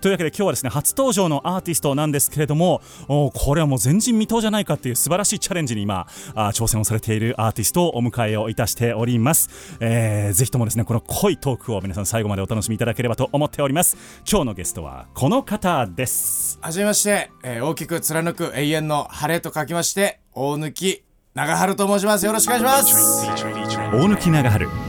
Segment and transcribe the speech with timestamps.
[0.00, 13.96] というわけで今日はですね初登場のアーティストなんですけれどもおこれはもう前人未到じゃないかっていう素晴らしいチャレンジに今あ挑戦をされているアーティストをお迎えをいたしております、えー、ぜひともですねこの濃いトークを皆さん最後までお楽しみいただければと思っております。
[14.28, 16.58] 今日のゲストはこの方です。
[16.60, 21.02] はじめまして、えー大きく貫く永遠の晴れと書きまして大貫
[21.34, 22.26] 長春と申します。
[22.26, 23.26] よろしくお願いします。
[23.26, 24.87] 大貫長春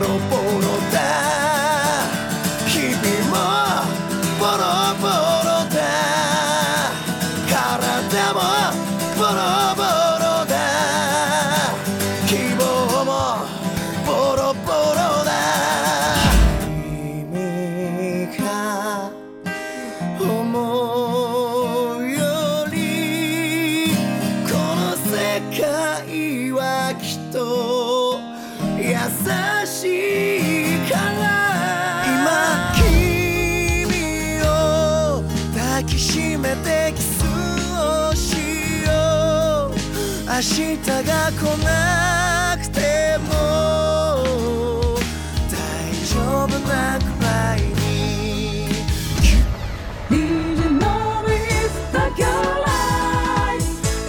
[0.00, 0.96] ロボロだ。
[2.66, 3.34] 日々も
[4.38, 4.62] ボロ
[5.00, 5.76] ボロだ。
[7.48, 7.54] 体
[8.34, 8.38] も
[9.16, 9.40] ボロ
[9.74, 10.54] ボロだ。
[12.26, 12.60] 希望
[13.04, 13.10] も
[14.06, 15.28] ボロボロだ。
[16.60, 18.40] 君が
[20.20, 20.24] 思
[21.98, 22.16] うよ
[22.70, 22.76] り
[24.44, 25.10] この世
[25.56, 26.60] 界は
[27.00, 27.36] きっと
[28.78, 28.94] 優し
[29.62, 29.65] い。
[29.85, 31.29] から
[32.07, 35.21] 今君を
[35.53, 37.23] 抱きしめてキス
[37.77, 39.71] をしよう
[40.25, 43.29] 明日が来なくても
[45.51, 45.53] 大
[46.07, 47.71] 丈夫なくらいに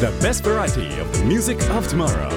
[0.01, 2.31] The best variety of the music of tomorrow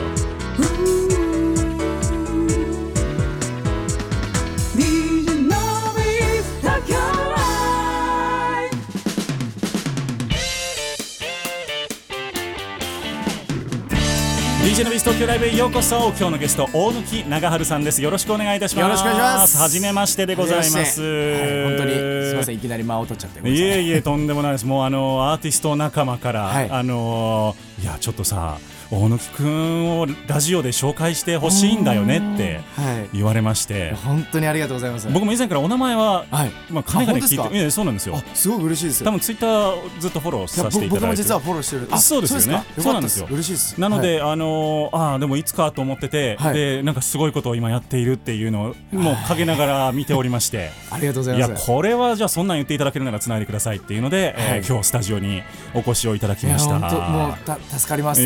[14.81, 16.09] DJ のビース東京ライブへようこそ。
[16.09, 18.01] 今日のゲスト大貫長春さんです。
[18.01, 18.85] よろしくお願いいたします。
[18.85, 19.59] よろしくお願いします。
[19.59, 21.65] はじめましてでございます、はい。
[21.65, 22.55] 本当にすみません。
[22.55, 24.65] いきなり間を取っちゃっていえいえとんでもないです。
[24.65, 26.71] もうあのアーティスト仲間から、はい。
[26.71, 28.57] あのいやちょっとさ
[28.91, 33.09] 大貫くんをラジオで紹介してほしいんだよねってはい。
[33.13, 33.93] 言われまして。
[33.95, 35.09] 本当にありがとうございます。
[35.11, 36.51] 僕も以前からお名前は、はい。
[36.71, 38.17] まあ、かねがね聞いていやそうなんですよ。
[38.17, 41.89] あすごく嬉しいです多分ツイッターずっとフォローいやさせていただいて僕僕も実はフォローしてる。
[41.91, 42.65] あそうですよね。
[42.79, 43.27] そうなんですよ。
[43.31, 43.81] 嬉しいです。
[43.81, 46.55] なので、あのーああでもいつかと思ってて、はい。
[46.55, 50.71] でなんかすごいことを今やっているっていうのをもう陰ながら見ておりまして。
[50.91, 55.43] ありがとうございやいますこれはじゃあそんなん言っていただけるならつないでくださいっていうので、えーはい今日スタジオに
[55.75, 56.79] お越しをいただきいやました。
[56.79, 58.23] 本当もうた助かります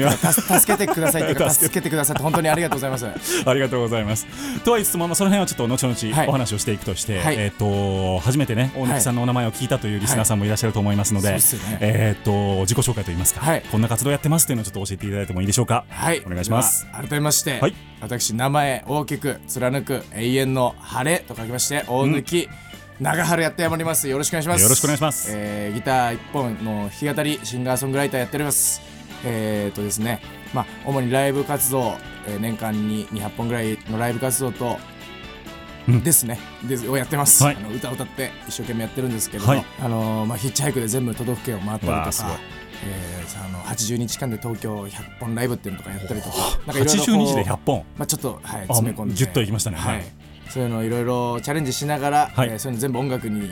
[0.61, 1.95] 助けてくださいって助けて。
[1.95, 3.07] くださって本当にありがとうございます。
[3.07, 4.27] ありがとうございます。
[4.65, 7.37] とは言いつつも、まあ、その辺はちょっと後はい々お話をしていくとして、はい。
[7.39, 11.37] えっ、と初めてね大貫さんのお名前を聞いたというリスナーさんもいらっしゃると思いますので、はい。
[11.37, 11.43] ね。
[11.81, 13.63] えっ、と自己紹介といいますか、はい。
[13.71, 15.85] こんな活動やってますっていうのをちょっと教えていただいてもいいでしょうか？
[15.89, 16.23] はい。
[16.27, 16.87] お願いします。
[16.93, 17.75] 改めまして、はい。
[18.01, 22.49] 私名前大きく貫く永遠の晴れと書きまして大貫、
[23.01, 24.09] 長春やっております。
[24.09, 24.63] よろしくお願いします。
[24.63, 25.29] よろしくお願いします。
[25.31, 28.81] えーギター一本の弾き語りシンガーソングライターやっております
[29.25, 30.21] えー、とですね
[30.53, 31.95] まあ主にライブ活動、
[32.27, 34.79] えー年間に200本ぐらいのライブ活動と
[35.87, 36.03] うん。
[36.03, 37.57] ですね、ですをやってます、はい。
[37.57, 39.65] あの歌を歌って一生懸命やってるんですけれども、はい。
[39.81, 42.39] あのーまあ、ヒッチハイクで全部都道府県を回ったりとか、
[42.87, 46.37] えーさあの80日間で東京100本ライブっていうのとかやったりとか
[46.67, 47.85] なんかいろいろこう80日で100本？
[47.99, 49.15] まあ、ちょっと、はい、詰め込んで。
[49.15, 49.77] ギュッといきましたね。
[49.77, 50.03] ははいい、
[50.51, 52.49] そういうのをいろいろチャレンジしながら、はい。
[52.49, 53.51] えーそういうの全部音楽に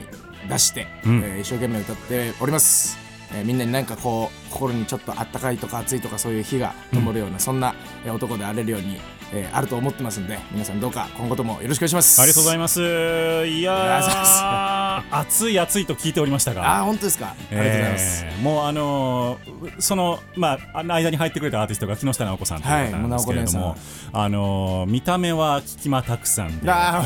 [0.49, 1.19] 出して、うん。
[1.23, 2.99] えー一生懸命歌っております、
[3.35, 7.75] えーみんなになんかこう心にちょっとあったかいとか暑いとかそういう火が灯るような、そんな、
[8.07, 8.99] 男であれるように、
[9.35, 12.21] えーあると思ってますんで皆さんどうか今後ともよろしくお願いします。
[12.21, 12.81] ありがとうございます。
[12.83, 12.91] いや
[13.43, 16.79] ありがとうございー熱い熱いと聞いておりましたが。
[16.79, 17.29] あー本当ですか？
[17.29, 23.79] ありがとうございます、えーもうあのーそのまああの間に入ってくれたアーティストが木下直子さんという方なんですけれども、はい
[24.13, 27.05] あのー見た目は菊間拓さんであ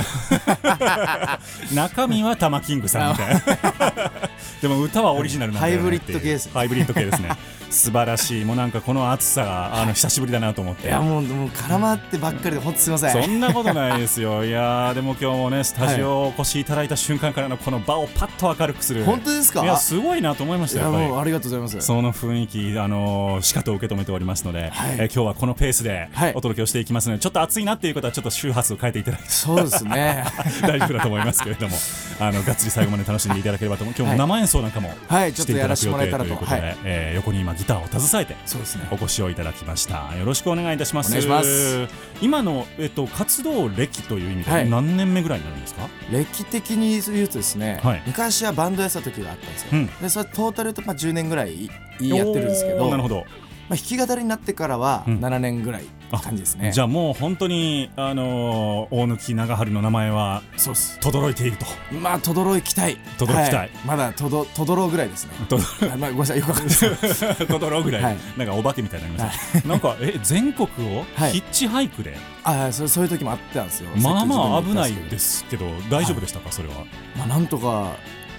[1.74, 3.40] 中身は玉キングさんみたいな。
[4.62, 6.52] でも歌はオリジナルなんだよねハイブリッド系ですね。
[6.54, 7.28] ハイブリッド系ですね
[7.70, 8.44] 素晴らしい。
[8.44, 10.88] もうなんかこの暑さがあの久しぶりだなと思って。
[10.88, 13.22] いやもうもう絡まってばっかりで本当すみません。
[13.24, 14.44] そんなことないですよ。
[14.44, 19.04] いやーでも今日もねスタジオお越しいただいた瞬間からのこの場をパッと明るくする。
[19.04, 19.62] 本当ですか？
[19.62, 21.80] いやすごいなと思いましたやっぱりもうありがとうございます。
[21.86, 24.96] その雰囲気、あのーしかと受け止めておりますので、はい。
[24.98, 26.32] えー今日はこのペースではい。
[26.34, 29.28] お届けをしていきますので、ちょっと暑いなっていう方はちょっと周波数を変えていただいて。
[29.30, 30.24] そうですね。
[30.62, 31.76] 大丈夫だと思いますけれども
[32.18, 33.94] あのがっつり最後まで楽しんでいただければと思う。
[33.96, 38.88] 今日も生演奏なんかもはいしていただく予定ということで、はいえー横に今ギターを携えてそうですね。
[38.90, 40.14] お越しをいただきました。
[40.16, 41.08] よろしくお願いいたします。
[41.08, 41.88] お願いします。
[42.20, 44.68] 今の、えっと、活動歴という意味で、はい。
[44.68, 45.88] 何年目ぐらいになるんですか？
[46.10, 48.02] 歴的に言うとですね、はい。
[48.06, 49.86] 昔はバンドやってた時があったんですよ、うん。
[49.86, 51.66] でそれトータルとまあ10年ぐらい
[52.00, 53.24] やってるんですけどなるほど
[53.68, 55.18] まあ、弾き語りになってからはうん。
[55.18, 55.84] 7年ぐらい
[56.22, 61.00] 感じですね、じゃあもう本当に、あのー大貫長春の名前はそうっす。
[61.00, 61.66] 轟いていると。
[62.00, 62.96] まあ轟きたい。
[63.18, 63.52] 轟きたい。
[63.52, 65.32] はまだとどとどろうぐらいですね。
[65.48, 65.58] と
[65.92, 66.76] あまあ、ごめんなさいよくわかんない。
[66.76, 68.16] ですとどろうぐらい、はい。
[68.36, 71.32] なんかお化けみたいになりました、なんかえ全国をはい。
[71.32, 73.90] ヒッチハイクで、あそうそういう時もあったんですよ。
[74.00, 76.74] まあまあ危ないですけど大丈夫でしたか、それは。
[77.18, 77.96] まあ、なんとか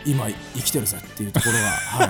[0.08, 1.60] 今生きてるぜっていうところが、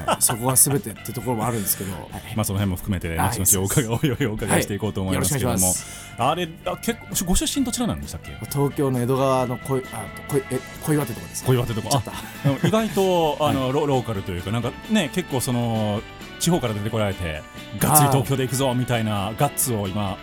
[0.05, 2.01] はい、 そこが全てっていうところもあるんですけど、はい。
[2.35, 3.29] まあその辺も含めてはい。
[3.29, 4.61] 後々お伺いおいおいお伺い。
[4.63, 5.75] していこうと思いますけれども、はい
[6.19, 8.31] あれあ結構ご出身どちらなんでしたっけ？
[8.51, 11.89] 東京の江戸川の小いあ小いえ小岩手とかですか小岩手とか。
[11.89, 12.11] ちょっと。
[12.43, 16.01] でも意外と あの、ロローカルというかなんかね結構その
[16.39, 17.43] 地方から出てこられて
[17.77, 20.17] がっつり東京で行くぞみたいなガッツを今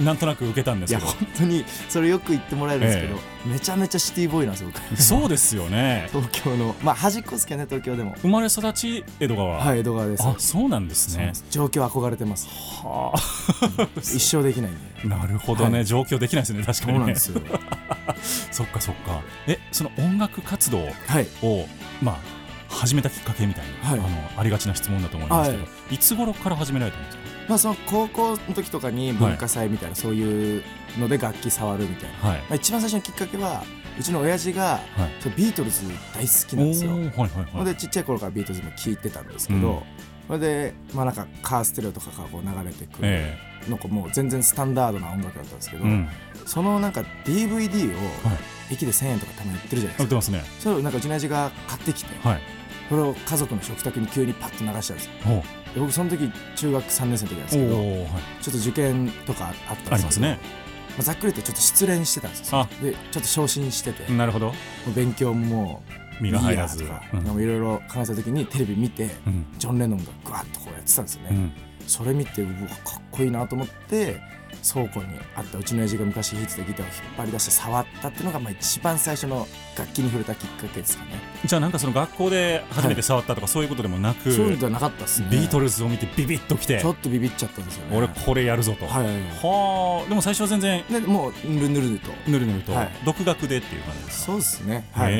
[0.00, 3.16] なんとなく受けたんですいやけど本当にそれよく言ってもらえるんですけど、
[3.46, 5.02] めちゃめちゃシティボーイなんですよ僕。
[5.02, 6.08] そうですよね。
[6.12, 6.74] 東京の。
[6.82, 8.14] まあ端っこですけどね東京でも。
[8.22, 10.22] 生まれ育ち江戸川、はい江戸川です。
[10.26, 11.32] あそうなんですね。
[11.50, 12.48] 状況憧れてます。
[12.48, 13.12] は
[13.98, 14.80] 一生できないんで。
[15.04, 15.84] あなるほどね、はい。
[15.84, 16.94] 状況できないですね確かにね。
[16.94, 17.40] そうなんですよ。
[18.52, 19.20] そっかそっか。
[19.46, 21.26] えその音楽活動はい。
[21.42, 21.66] を
[22.02, 22.16] まあ
[22.74, 23.98] 始めたきっかけみたいな、はい。
[23.98, 24.08] あの
[24.40, 27.19] ありがちな質問だと思いますけど、、はいつ頃から始められたんですか？
[27.50, 30.62] まあその高校の時とかに文化祭みたいな、そういう
[31.00, 32.38] ので楽器触るみたいな、はい。
[32.42, 33.64] まあ、一番最初のきっかけは
[33.98, 34.78] うちの親父がは
[35.26, 35.30] い。
[35.36, 35.82] ビートルズ
[36.14, 36.92] 大好きなんですよ。
[36.92, 37.44] はいはいはい。
[37.46, 39.82] ほんでちっちゃい頃からビートルズも聴いてたんですけど、うん。
[40.28, 43.36] それでまあなんかカーステレオとかがこう流れてくる、え。
[43.68, 46.08] なんかもう全然スタンダードな音楽だったんですけど、えうん。
[46.46, 47.96] そのなんか DVD を
[48.28, 48.74] はい。
[48.74, 50.04] 駅で1000円とかたまに売ってるじゃないですか。
[50.04, 50.44] 売ってますね。
[50.60, 52.40] それをなんかうちの親父が買ってきてはい。
[52.88, 55.12] それを家族の食卓に急にパッと流したんですよ
[55.76, 58.06] 僕その時中学3年生の時なんですけどはい。
[58.42, 60.38] ちょっと受験とかあったんですけどね。
[60.90, 62.60] まあざっくりとちょっと失恋してたんですよ。
[62.60, 62.68] あ。
[62.82, 64.10] でちょっと昇進してて。
[64.10, 64.52] もなるほど。
[64.88, 65.82] う勉強も
[66.20, 66.84] 身が入らず。
[66.84, 66.86] い
[67.16, 69.46] ろいろ考えた時にテレビ見てうん。
[69.58, 71.52] ジョン・レノンがグワッとこうやってたんですよね、うん。
[71.86, 74.20] それ見てうわかっこいいなと思って
[74.62, 79.46] 倉庫にあったうちの親父が昔弾いてたギターを引っ張り出して触ったっていうのがまあ一番最初の
[79.76, 81.10] 楽器に触れたきっかけですかね。
[81.44, 85.28] じゃあなんかその学校で初めて触ったとかそういうことでもなく、そういうのではなかったですね。
[85.30, 87.96] ビートルズを見てビビッときてちょっとビビっちゃったんですよね。
[87.96, 89.06] 俺これやるぞと、はい。
[89.06, 92.10] はいでも最初は全然でもうぬるぬると。
[92.28, 92.90] ぬるぬると、はい。
[93.04, 94.26] 独学でっていう感じですか。
[94.26, 94.88] そうですね。
[94.92, 95.16] はい、へ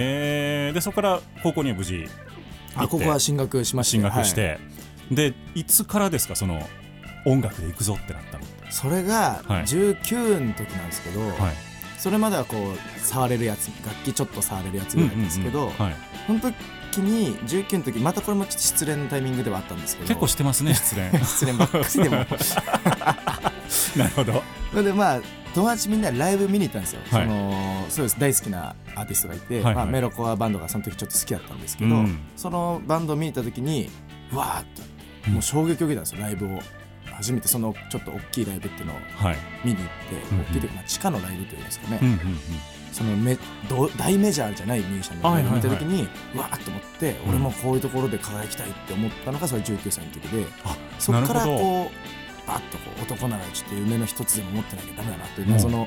[0.71, 2.07] えでそこから高校には無事
[2.75, 3.91] あここは進学しまして。
[3.93, 4.61] 進学して、はい。
[5.15, 6.63] でいつからですかその
[7.27, 9.63] 音楽で行くぞってなったのそれがはい。
[9.65, 11.71] 19の時なんですけど、はい。
[11.99, 15.79] それまではこう触れるやつ楽器ちょっと触れるやつぐらいなんですけど、うんうんうん。
[15.79, 15.95] はい、
[16.27, 21.11] その時に19の時またこれもちょっと失恋のタイミングではあったんですけど結構してますね失恋。
[21.21, 22.17] 失恋ばっかりでも。
[23.97, 24.43] なるほど。
[24.71, 25.21] それでまあ
[25.55, 27.27] 友達みんなでライブ見に行ったんですよ、はい。
[27.27, 28.21] そのそうです。
[28.21, 29.75] 大好きなアーティストがいて、はいはい。
[29.75, 33.91] まあ、メロコアバンドがその時ちょっと好きだったんですけど、うんそのバンドを見に行った時に
[34.33, 34.83] うわーっと
[35.29, 35.35] うん。
[35.35, 36.61] もう衝撃を受けたんですよライブを
[37.21, 39.37] 初めてそのちょっと大きいライブっていうのをはい。
[39.65, 40.45] 見に行って、うんうん。
[40.45, 42.21] 大きいというか、まあ、地下のライブというんですかね、うんうんうん。
[42.93, 50.47] そのめど大メジャーじゃないミュージシャンのライブを見た時はいに、うわーっと思って、うん俺もこういうところで輝きたいって思ったのがそれ19歳の時で。
[50.65, 55.53] あそこからこうバッとこう男ならちょっと夢の一つでも持ってなきゃダメだなといううん。
[55.53, 55.87] 謎の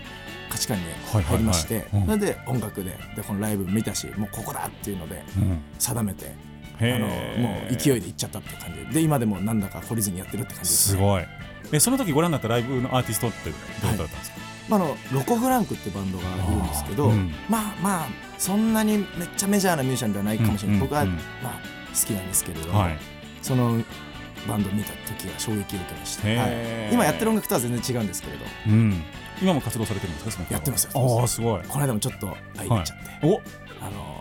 [0.49, 1.83] 価値観に入りまして、はい。
[1.83, 2.19] はいはいうん。
[2.19, 5.61] それで音楽ででこのライブ見たしもうここだっていうのでうん。
[5.79, 6.31] 定めて
[6.79, 8.93] あへのーもう勢いでいっちゃったって感じで。
[8.93, 11.23] で今でもなんだか懲りずにやってるって感じです、ね、すごい。
[11.71, 13.55] えその時ご覧になったライブのアーティストってど
[13.93, 14.37] うだったんですか、
[14.69, 17.31] まあ、あのロコ・フランクってバンドがいるんですけど、うん。
[17.49, 21.13] まあまあそんなにめっちゃメジャーなミュージシャンではないかもしれない、僕は、うんうん。
[21.15, 21.53] うんまあ、
[21.97, 22.97] 好きなんですけれど、はい。
[23.41, 23.81] その
[24.47, 26.49] バンドを見た時は衝撃を受けました、へはい。
[26.49, 28.45] ー今やってる音楽とは全然違うんですけれど。
[28.67, 29.03] うん、
[29.41, 30.45] 今も活動されてるんですか？
[30.49, 31.19] やってますやってます。
[31.19, 31.61] ああすごい。
[31.67, 32.27] この間もちょっと
[32.57, 33.41] 会いに行っちゃって、お。
[33.81, 34.12] あの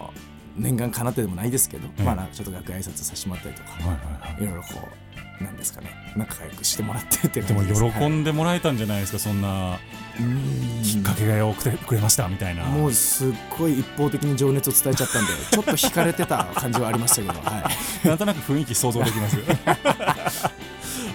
[0.56, 2.04] 念願かなってでもないですけど、うん。
[2.04, 4.88] まあちょっと楽屋挨拶させてもらったりとか、はいろいろこ
[5.40, 9.78] うなんですかね仲良くしてもらってってでも喜んでもらえたんじゃないですか、そんな
[10.21, 10.82] うん。
[10.82, 12.64] きっかけがよくてくれましたみたいな。
[12.64, 17.71] もうすっごい一方的に情熱を伝えちゃったんで ちょっと惹かれてた感じはありましたけど、は
[18.04, 19.38] い、 なんとなく雰囲気想像できます。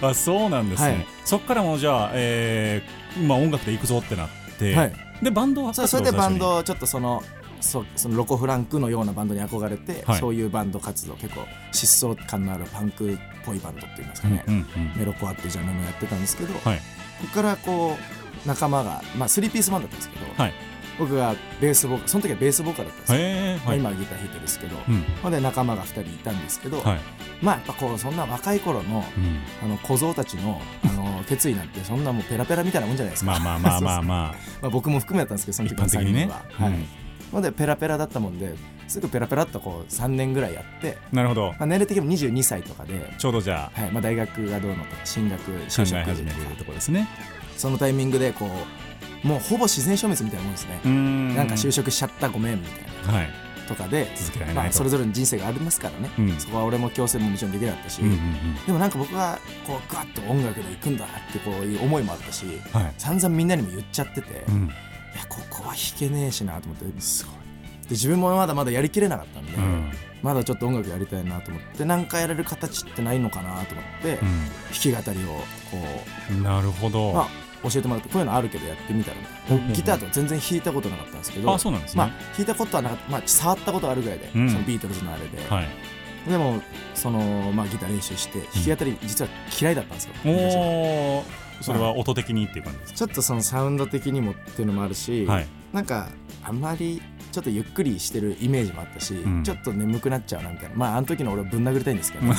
[0.00, 1.06] あそうなんですね、はい。
[1.24, 4.28] そっからもうじゃあ、えーまあ、音楽で行くぞってなっ
[4.58, 4.92] て、はい。
[5.22, 7.22] でバンドはそれでバンドをちょっとその
[7.60, 10.20] そそのロコ・フランクのようなバンドに憧れて、はい。
[10.20, 14.98] そういうバンド活動結構疾走感のあるパンクっぽいバンドっていいますかね、最初にうんうん。
[14.98, 16.80] メロコアっていうジャンルもやってたんですけど、こはい。
[17.20, 17.96] こからこ
[18.44, 20.52] う仲間がまあ3ピースバンドだったんですけど、はい。
[20.98, 23.78] 僕がベースボーカルその時はベースボーカルだったんですよ、へえまあはい。
[23.78, 25.02] 今はギター弾いてるんですけど、うん。
[25.22, 27.00] ほんで仲間が2人いたんですけど、はい。
[27.40, 29.38] まあやっぱこうそんな若い頃のうん。
[29.62, 33.30] あの小僧たちのあの決意なんてそんなもうペラペラみたいなもんじゃないですか。
[33.30, 34.34] まあまあまあまあまあ。
[34.62, 36.24] まあ僕も含めだったんですけどその一時の3般的にね。
[36.24, 36.72] 人は、はい。
[36.72, 36.86] うん
[37.32, 38.54] のでペラペラだったもんで
[38.86, 41.48] すぐペラペラっとこう3年ぐらいやって、なるほど。
[41.58, 47.06] まあ、年齢的にも22歳とかで、ちょうどじゃあはいまあ、大学がどうのとか進学考就職え始めてるところですね。
[47.56, 48.48] そのタイミングでこ
[49.24, 53.28] うもうほぼ自然消滅みたいなもんですね、なんか就職しちゃったごめんみたいなはい。
[53.68, 56.40] とかで、続けられないと、まあ、それぞれの人生がありますからね、うん。
[56.40, 58.20] そこは俺も強制ももちろんできなかったし、うんうんうん。
[58.66, 62.94] でもなんか僕はこうガッと音楽で行くんだってこういう思いもあったしはい。
[62.96, 64.70] 散々みんなにも言っちゃってて、いうん
[65.16, 67.34] やここは弾けねえしなと思ってすごい。
[67.34, 69.90] で自分もまだまだやりきれなかったんで、うん。
[70.22, 74.28] まだちょっと音楽やりたいなと思ってなんかやれる形ってないのかなと思って、弾
[74.72, 75.44] き語りをこ
[76.30, 77.28] うんなるほど、う、まあ、
[77.70, 79.16] 教えてもらってこういうのあるけどやってみたら
[79.72, 84.50] ギターとか全然弾いたことなかったんですけどあそうなんですね、まあ弾いたことはなかった、まあ、触ったことあるぐらいで、うん。
[84.50, 85.68] そのビートルズのあれで、はい。
[86.28, 86.60] でも
[86.94, 87.20] その、
[87.52, 90.12] まあ、ギター練習して弾き語り実は嫌いだったんですよ、
[91.60, 95.46] それは音的にっていう感じですちょっとそのサウンド的にもっていうのもあるし、かはい。
[95.72, 96.08] なんか
[96.42, 99.42] あんまりちょっとゆっくりしてるイメージもあったし、ん。
[99.42, 102.26] ちょっと眠くなっちゃうなみたいなまああの時の俺をぶん殴りたいんですけど。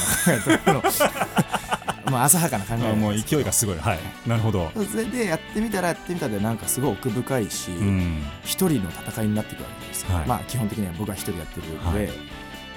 [2.09, 3.77] まあ浅はかな考えあもう勢いがすごい。
[3.77, 3.99] はい。
[4.25, 4.71] なるほど。
[4.89, 8.23] それでやってみたらやってみたでなんかすごい奥深いしうん。
[8.43, 10.27] 一、人の戦いになっていくわけですよ、はい。
[10.27, 12.09] まあ基本的には僕は一人やってるので、はい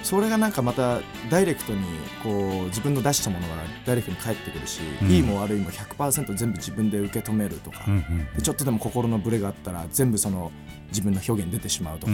[0.03, 1.79] それがなんかまたダイレクトに
[2.21, 2.29] こ
[2.63, 3.55] う自分の出したものが
[3.85, 5.09] ダイレクトに返ってくるし、うん。
[5.09, 10.51] いいも悪いも100%全部自分で受け止めるとか、うんうんでちょっとでも心のブレがあったら全部その
[10.89, 12.13] 自分の表現出てしまうとか,、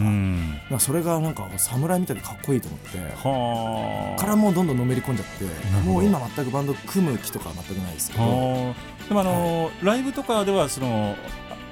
[0.70, 4.20] かそれがなんか侍みたいでかっこいいと思ってはあ。
[4.20, 8.24] からもうどんどんのめり込んじゃってもう今全くバンド組む気とかは全くないですけど。
[8.24, 9.08] はあ。
[9.08, 11.16] でもあのーライブとかではその、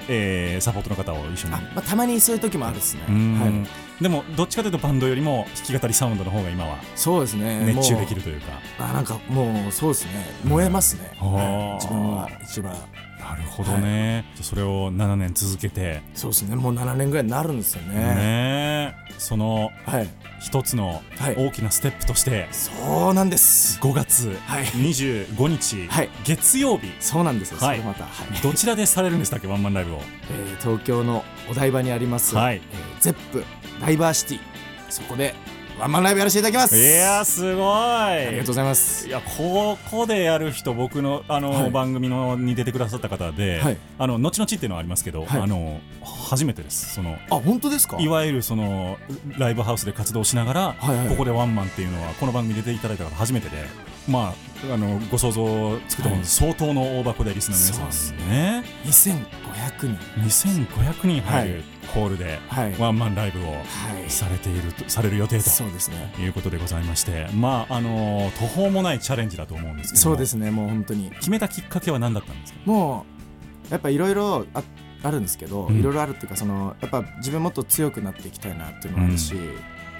[0.07, 1.53] えーサポートの方を一緒に。
[1.53, 3.39] あ、まあ、たまにそういう時もあるですね、うん。
[3.39, 3.67] はい、
[4.01, 7.63] でもどっちかというとバンドよりも弾き語りサウンドの方が今はそうですね。
[7.65, 8.61] 熱中できるというか。
[8.79, 10.11] あなんかもうそうですね。
[10.43, 12.75] 燃えますね、うん自分は一番
[13.29, 16.01] なるほどね、じゃあそれを7年続けて。
[16.13, 16.55] そうですね。
[16.55, 17.93] もう7年ぐらいになるんですよね。
[17.93, 20.07] ねそのはい。
[20.39, 21.35] 一つのはい。
[21.35, 23.79] 大きなステップとしてそうなんです。
[23.81, 24.65] 5月はい。
[24.65, 26.09] 25日、はい。
[26.23, 26.91] 月曜日。
[26.99, 27.77] そうなんですよ、はい。
[27.77, 28.41] それまた、はい。
[28.41, 29.47] どちらでされるんでしたっけ？
[29.47, 30.01] ワンマンライブを。
[30.31, 32.57] えー東京のお台場にあります、はい。
[32.57, 33.43] えーゼップ
[33.81, 34.39] ダイバーシティ。
[34.89, 35.35] そこで
[35.79, 36.75] ワンマンライブやらせていただきます。
[36.75, 37.63] いやーすごい。
[37.63, 39.07] ありがとうございます。
[39.07, 41.71] いやここでやる人僕のあの、はい。
[41.71, 43.77] 番組のに出てくださった方で、はい。
[43.99, 45.41] あの後々っていうのはありますけど、はい。
[45.41, 46.95] あの初めてです。
[46.95, 47.97] そのあ本当ですか？
[47.99, 48.97] いわゆるその
[49.37, 53.65] ライブハウスで活動しながら、はいはいここでワンマンっていうのはこの番組に出ていただいた方初めてで
[54.07, 54.33] ま
[54.69, 58.63] ああのご想像つくと思うんです、相当の大箱でリスナーの皆さんですね。
[58.85, 60.65] 2500人。
[60.65, 61.21] 2500人。
[61.21, 62.75] 入るホールではい。
[62.79, 63.59] ワンマンライブをは
[64.05, 64.09] い。
[64.09, 65.49] されているとされる予定と。
[65.49, 66.13] そうですね。
[66.19, 67.27] いうことでございまして。
[67.33, 70.51] まああの途方もないチャレンジだと思うんですけどそうですね。
[70.51, 71.11] もう本当に。
[71.11, 72.59] 決めたきっかけは何だったんですか？
[72.65, 73.05] も
[73.69, 74.63] うやっぱいろいろあ
[75.03, 75.79] あるんですけどうん。
[75.79, 79.35] いろいろあるっていうかそのやっぱ自分もっと強くなっていきたいなっていうのもあるし、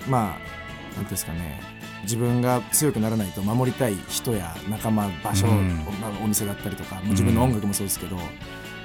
[0.10, 5.78] まあなんていうんですかね自分が強くならないと守りたい人や仲間場所、うん。
[6.02, 8.18] まあお店だったりとかもう自分の音楽もそうですけど、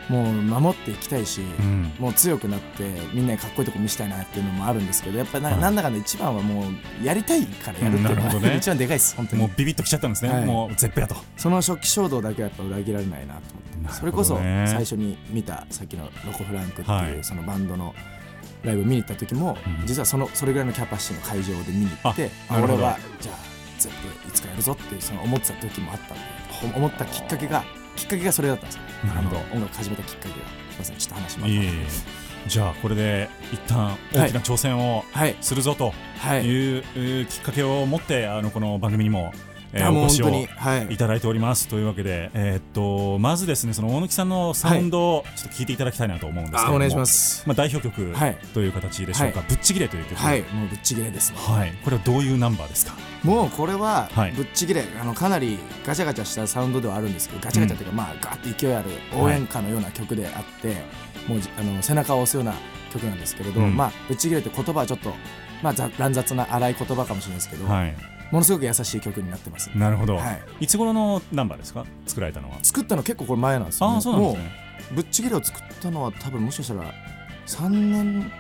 [0.09, 1.93] もう守っていきたいし、うん。
[1.99, 8.57] もう強くなってみんなにかっこいいとこ見せたいなっていうのもあるんですけどやっぱりな,、んだかんだ一番はもうやりたいからやるっていうのが、ね。
[8.57, 9.43] 一番でかいです本当に。
[9.43, 10.45] もうビビッときちゃったんですね、はい。
[10.45, 13.41] もうゼップやとその初期衝動だけはやっぱ裏切られないなと。
[13.41, 17.95] 思って、ねそれこそ最初に見たさっきのロコ・フランクってはいいうそのバンドの
[18.65, 19.87] ライブ見に行った時も、うん。
[19.87, 23.37] 実はそのそれぐらいのキャパシティの会場で見に行って俺はじゃあ
[23.79, 23.93] ゼッ
[24.23, 26.23] プいつかやるぞっていうその思ってた時もあったんで
[26.75, 27.65] お思ったきっかけが
[27.97, 28.83] きっかけがそれだったんですよ。
[29.07, 29.41] なるほど。
[29.41, 30.35] あの音楽始めたきっかけが
[30.71, 30.97] すいません。
[30.97, 31.71] ちょっと話まいえいえ。
[32.49, 35.37] じゃあこれで一旦大きな挑戦をはい。
[35.41, 36.45] するぞとはい。
[36.47, 39.33] いう、えーきっかけを持ってあのこの番組にも、
[39.73, 40.49] えーお越しをい。
[40.95, 41.69] いただいております。
[41.69, 47.43] というわけで、えーっとまずですねその大貫さんのサウンドをちょっと聞いていただきたいなと思うんですけれども、あお願いします。
[47.47, 48.37] まあ、代表曲はい。
[48.55, 50.19] という形でしょうか、はぶっちぎれという曲。
[50.21, 50.43] はい。
[50.43, 51.39] もうぶっちぎれですね。
[51.39, 51.73] はい。
[51.85, 52.95] これはどういうナンバーですか？
[53.25, 54.33] もうこれははい。
[54.33, 60.77] ぶっちぎれ、あのかなりガチャガチャしたサウンドではあるんですけどガチャガチャというか、まあガーッと勢いある応援歌のような曲であって、
[61.29, 62.55] もうじあの背中を押すような
[62.93, 63.77] 曲なんですけれど、うん。
[63.77, 65.15] まあぶっちぎれって言葉はちょっと
[65.63, 67.95] まあざ乱雑な荒い言葉かもしれないですけど、はい
[68.33, 69.71] ものすごく優しい曲になってます。
[69.77, 70.65] なるほど、はい。
[70.65, 71.85] い、つ頃のナンバーですか？
[72.07, 72.59] 作られたのは。
[72.63, 74.51] 作ったの結構これ前なんですよ、ああそうなんですね。
[74.93, 76.93] ぶっちぎりを作ったのは多分もしかしたら
[77.47, 78.33] 3年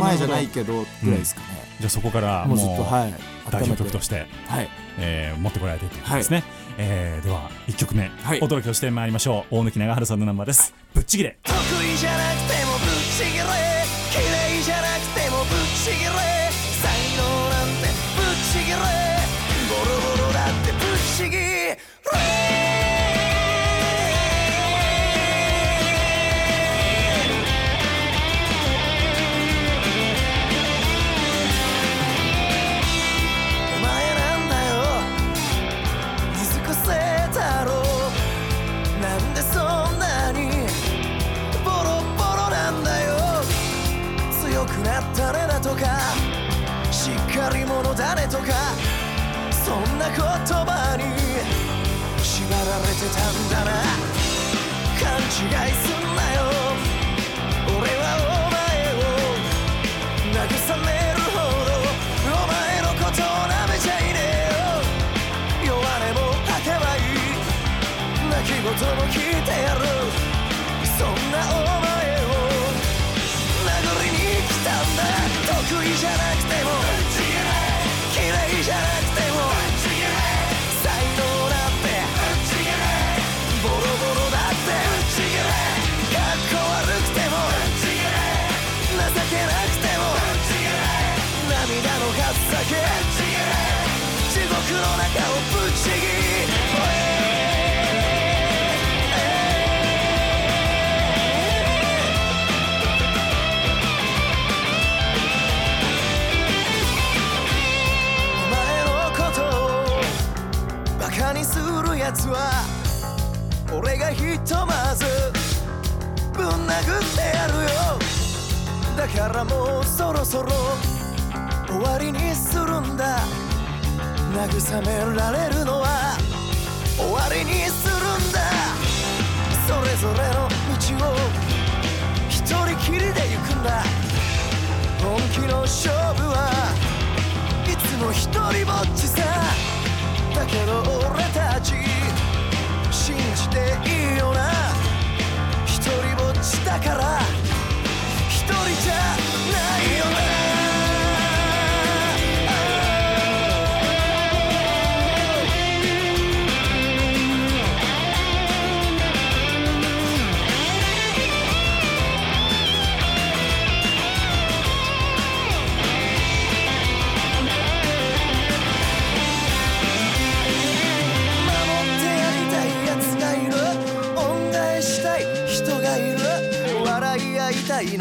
[0.00, 1.46] 前じゃないけどぐらいですかね、
[1.76, 1.80] ど。
[1.80, 3.14] じゃあそこからもうずっとはい
[3.50, 4.68] 代表曲として、はい。
[4.98, 6.44] えー持ってこられているということですね、
[6.78, 8.38] えーでは1曲目、はい。
[8.38, 9.58] お届けをしてまいりましょう。
[9.58, 10.74] 大貫長春さんのナンバーです。
[10.94, 11.36] ぶっちぎれ。
[11.42, 13.44] 得意じゃなくてもぶっちぎれ。
[14.10, 15.48] 綺麗じゃなくてもぶっ
[15.84, 16.10] ちぎれ。
[16.80, 19.03] 才能なんてぶっちぎれ
[21.74, 22.53] ち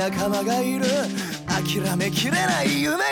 [0.10, 0.86] 仲間がいる。
[1.48, 3.03] 諦めきれない夢。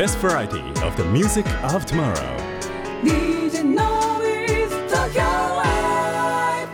[0.00, 2.14] Best variety of the music of tomorrow」
[3.04, 5.20] DJ Noise Tokyo
[5.60, 6.68] Live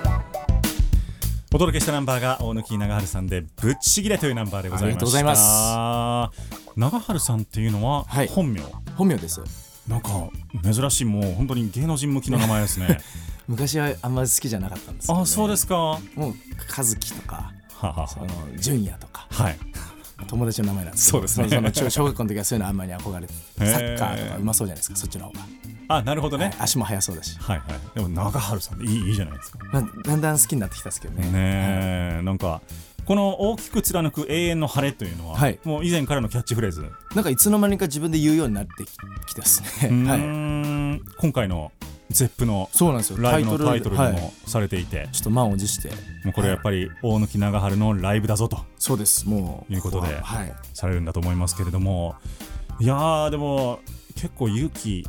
[1.53, 4.87] お届けしたナンバーが大貫長春さんで「ぶっちぎれ」というナンバーでございました。
[4.87, 6.71] ありがとうございます。
[6.77, 8.29] 長春さんっていうのははい。
[8.29, 8.61] 本名、
[8.95, 9.41] 本名です。
[9.89, 10.09] なんか
[10.63, 13.01] 珍しいもう本当に芸能人向きの名前ですね。
[13.49, 15.75] 昔はあんまり好きじゃなかったんですけど、ね、あそうですか。
[15.75, 16.35] はもう
[16.79, 18.07] 和樹とかはは。
[18.07, 19.27] その純也とか。
[19.33, 19.59] はい
[20.25, 21.11] 友達の名前なんです。
[21.11, 21.49] そうですね。
[21.49, 25.27] その小小学校の時はそういうのあんまり憧れてサッカーとかうまそうじゃないですかそっちの。
[25.27, 25.41] 方が、
[25.89, 27.95] あなるほどね、はい足も速そうだし、はいはい。
[27.95, 29.59] でも長春さんいいいいじゃないですか。
[29.73, 31.31] まあ、だんだん好きになってきたんですけどね。
[31.31, 31.33] ね
[32.21, 32.63] え、なんか
[33.05, 35.59] この大きく貫く永遠の晴れというのは、はい。
[35.65, 38.91] もう以前からのキャッチフレーズ、なんかいつの間にか自分で言うようになってき
[39.27, 41.71] きたですね、はい、ん今回の
[42.11, 43.19] ゼップのそうなんですよ。
[43.21, 44.13] ライブのタイトルにはい。
[44.13, 45.91] もされていて、ちょっと満を持して。
[46.25, 48.59] もうこれやっぱり大貫長春のライブだぞと。
[48.79, 49.29] そうです。
[49.29, 50.55] もういうことでこははい。
[50.73, 52.15] されるんだと思いますけれども。
[52.79, 53.81] いやーでも
[54.15, 55.07] 結構勇気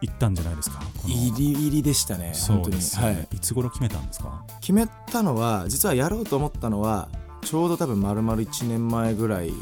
[0.00, 2.76] いったんじゃないですか入り入りでしたねそう本当に。
[2.76, 3.28] ですよね、はい。
[3.36, 4.44] い、つ頃決めたんですか？
[4.60, 7.08] 決めたのは実はやろうと思ったのは
[7.42, 9.52] ちょうど多分丸々1年前ぐらい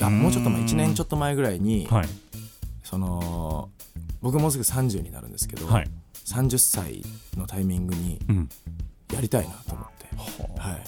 [0.00, 0.20] あうん。
[0.20, 2.08] もうちょっと前1年ちょっと前ぐらいに、はい。
[2.84, 3.68] その
[4.22, 5.90] 僕もうすぐ30になるんですけど、はい
[6.30, 7.02] 30歳
[7.36, 8.48] のタイミングにうん。
[9.12, 10.06] やりたいなと思って、
[10.60, 10.78] は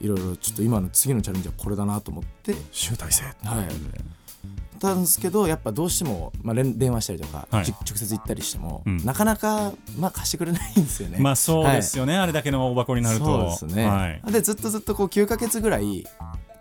[0.00, 2.54] い、いろいろちょっと今の次のチャレンジはこれだなと思って。
[2.70, 3.24] 集大成。
[3.24, 3.68] はい。
[4.78, 7.64] たんですけどやっぱどうしても、まあ、連電話したりとか、はい。
[7.64, 9.04] じ直接行ったりしても、うん。
[9.04, 11.18] なかなか、まあ、貸してくれないんですよね。
[11.18, 13.24] まあそうですよね、あれだけの大箱になると。
[13.24, 16.06] そうですね、はい、でずっとずっとこう9ヶ月ぐらい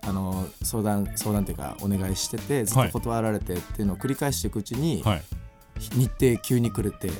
[0.03, 5.21] あの相談相談っていうかお願いしててずっと断られてっていうのを繰り返していくうちに、はい、
[5.93, 7.11] 日程急にくれて、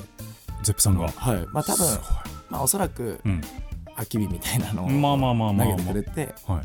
[0.62, 1.46] ゼップさんが、はい。
[1.52, 2.00] まあ多分す
[2.48, 5.76] まあおそらくうき日みたいなのをまあまあまあまあまあ。
[5.76, 6.62] 投げてくれてはい。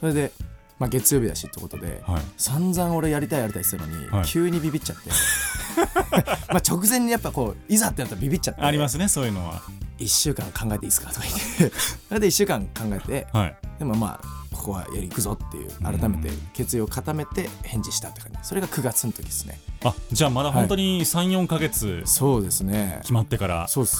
[0.00, 0.32] それで、
[0.78, 2.22] まあ、月曜日だしってことで、はい。
[2.36, 4.24] 散々俺やりたいやりたいって言ってたのに、はい。
[4.26, 5.10] 急にビビっちゃって。
[6.52, 9.62] まあ直前にやっぱこういざってなったらビビっちゃってありますねそういうのは。
[9.98, 11.26] 1週間考えていいですかとか
[11.58, 11.78] 言って。
[12.08, 13.56] それで1週間考えてはい。
[13.78, 14.37] でもまあ
[14.68, 18.38] ここはやり行くぞっていう改めて決意を固めて返事したって感じ。
[18.42, 19.58] それが9月の時ですね。
[19.82, 22.98] あじゃあまだ本当に34か月そうですね。
[23.00, 23.96] 決まってから、そうです。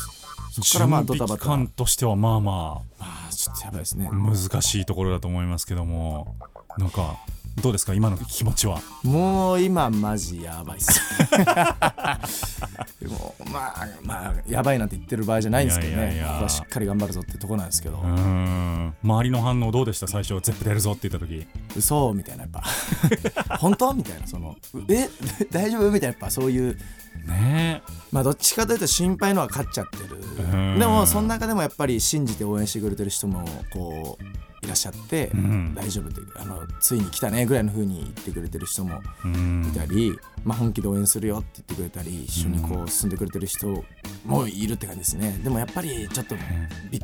[0.52, 1.37] そこからまあドタバタ。
[1.37, 4.11] 準備期間としてはまあままあちょっとやばいですね。
[4.12, 6.37] あ難しいところだと思いますけども。
[6.76, 7.16] なんか
[7.62, 7.94] どうですか？
[7.94, 8.81] 今の気持ちは。
[9.03, 11.01] もう今マジやばいっす。
[13.01, 16.21] でもまあまあやばいなんて言ってる場合じゃないんですけどね。
[16.25, 17.99] ここはしっかり頑張るぞってとこなんですけど、
[19.03, 20.07] 周りの反応どうでした？
[20.07, 20.29] 最初。
[20.40, 21.47] ゼップ出るぞって言った時。
[21.77, 22.62] 嘘みたいなやっぱ。
[23.59, 23.92] 本当？
[23.94, 24.27] みたいな。
[24.27, 24.57] その
[24.88, 25.09] え？
[25.51, 25.90] 大丈夫？
[25.90, 26.77] みたいなやっぱそういう。
[27.27, 27.83] ね。
[28.12, 30.09] まあどっちかというと心配のは勝っちゃってん。
[30.09, 34.25] るでもその中でもやっぱり信じて応援してくれてる人もこう
[34.62, 35.75] いらっしゃって、ん。
[35.75, 39.01] 大丈夫ってあのついに来たねぐらいの風に言ってくれてる人も
[39.68, 43.85] いたり、まあ、本気で応援するよって言ってくれたり一緒にこう進んでくれてる人
[44.25, 45.38] もいるって感じですね。
[45.42, 46.35] でもやっぱりちょっと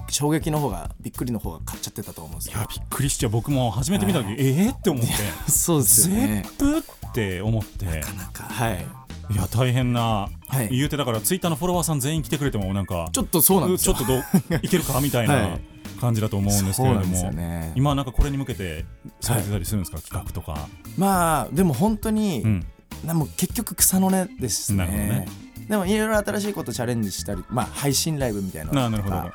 [0.09, 3.31] 衝撃の方がびっくりの方が勝っちゃってたと思うんですよいやびっくりしちゃう。
[3.31, 5.12] 僕も初めて見た時ええって思って。
[5.51, 6.45] そうですね。
[6.47, 7.87] ップって思って。
[7.87, 8.87] なかなかはい。
[9.31, 10.69] いや大変な、はい。
[10.77, 13.95] 言うてだからツイッターのフォロワーさん全員来てくれてもなんかちょっとそうなんですよ。
[13.95, 14.19] ちょっとど
[14.57, 15.61] ういけるかみたい はない
[16.00, 17.72] 感じだと思うんですけれども、ね。
[17.74, 18.85] 今なんかこれに向けて
[19.20, 22.66] されてたりするんですか、企画とか、まあでも本当に、うん、
[23.04, 24.78] でも結局草の根ですね。
[24.78, 25.28] なるほどね。
[25.68, 29.16] でもいろいろ新しいことチャレンジしたりまあ配信ライブみたいなのとななるほど。
[29.16, 29.35] か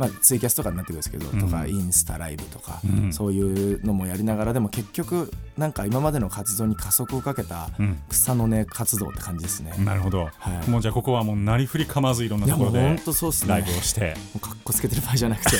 [0.00, 1.40] まあツイキャスとかになってくるんですけど、うん。
[1.40, 3.12] とかインスタライブとか、うん。
[3.12, 8.00] そういうのもやりながらでも結局なんか今までの活動に加速をかけたうん。
[8.08, 10.70] 草の根活動って感じですね、なるほど、はい。
[10.70, 13.50] もうじゃあここはもうなりふり構わずいろんなところで本当そうっすね。
[13.50, 15.56] ライブをして、かっこつけてる場合じゃなくて。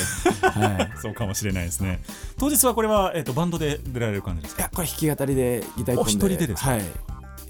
[0.47, 0.91] はい。
[0.99, 2.01] そうかもしれないですね。
[2.37, 4.63] 当日はこれは、えっとバンドで出られる感じですか？
[4.63, 6.01] いやこれ弾き語りでギター一本で。
[6.01, 6.71] お一人でですか？
[6.71, 6.81] はい。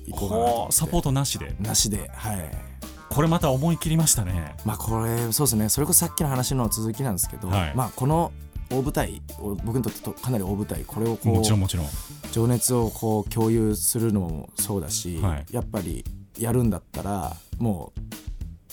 [0.07, 0.73] 行こう。
[0.73, 1.55] サポートなしで。
[1.59, 2.09] なしで。
[2.13, 2.71] はい
[3.11, 4.55] これまた思い切りましたね。
[4.65, 5.69] まあこれそうですね。
[5.69, 7.75] それこそさっきの話の続きなんですけど、はい。
[7.75, 8.31] まあこの
[8.69, 11.87] 大舞台お僕にとってとかなり大舞台これをこうもちろんもちろん。
[12.31, 15.45] 情熱をこう共有するのもそうだし、はい。
[15.51, 16.05] やっぱり
[16.39, 18.01] やるんだったらもう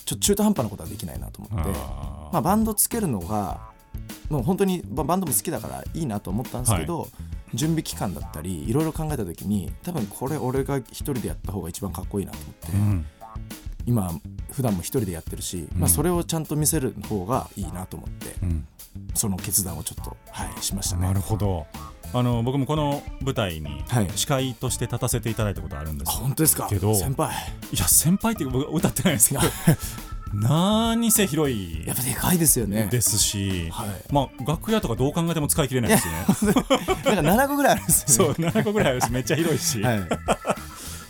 [0.04, 3.60] ちょ中途半端なことはできないなと思ってまあ、バンドつけるのが
[4.30, 7.08] もう本当にババンドも好きだからいいなと思ったんですけど、
[7.54, 13.06] 準備期間だったりいろいろ考えた時に多分これ俺が一人でやった方が一番かっこいいなと思って、うん
[13.86, 14.12] 今
[14.52, 18.66] 普段も一人でやってるし、まあ、それをちゃんと見せる方がいいなと思って、うん。
[19.14, 21.02] その決断をちょっと、はい、しましたね。
[21.06, 21.66] なるほど。
[22.12, 24.10] あの僕もこの舞台にはい。
[24.16, 26.66] 司会として立たせていただいたことあるんですあよ本当ですか？
[26.68, 27.32] けど先輩。
[27.72, 29.40] いや先輩って僕歌ってないですけど
[30.34, 32.88] 何せ広いやっぱでかいですよね。
[32.90, 33.88] ですし、はい。
[34.12, 36.12] まあ楽屋とかどう考えても使い切れないですね。
[37.04, 40.00] なんか7個ぐらいあるんですそうよね7個ぐらいあるしめっちゃ広いし、はい、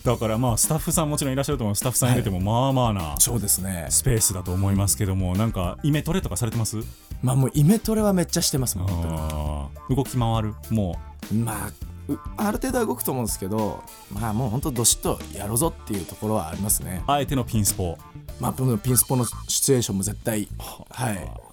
[0.05, 3.87] だからまあスタッフさんもちろんいらっしゃると思うスタッフさん入れてもまあまあなそうですね。
[3.91, 6.79] スペースだと思いますけどもなんかイメトレとかされてます？
[7.23, 9.15] まあもうイメトレはめっちゃしてますもん本当に。
[9.19, 10.55] あー動き回る？
[10.71, 10.99] も
[11.33, 11.71] まあ
[12.09, 13.83] うある程度は動くと思うんですけど
[14.13, 17.03] まあもう本当どしっとやろうぞっていうところはありますね。
[17.07, 17.99] うあえてのピンスポ。
[18.41, 20.49] まあピンスポのシチュエーションも絶対。
[20.59, 21.48] はい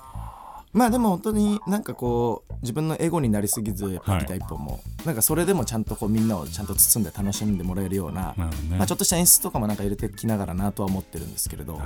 [0.75, 8.45] まあでも本当になんかこう自分のエゴになりすぎずやっぱギター一本も、なんかそれでもちゃんとこうみんなをちゃんと包んで楽しんでもらえるような、ね。
[8.71, 11.75] まあ、ちょっとした演出とかもなんか入れてきながらなとは思ってるんですけれど。
[11.75, 11.85] はい。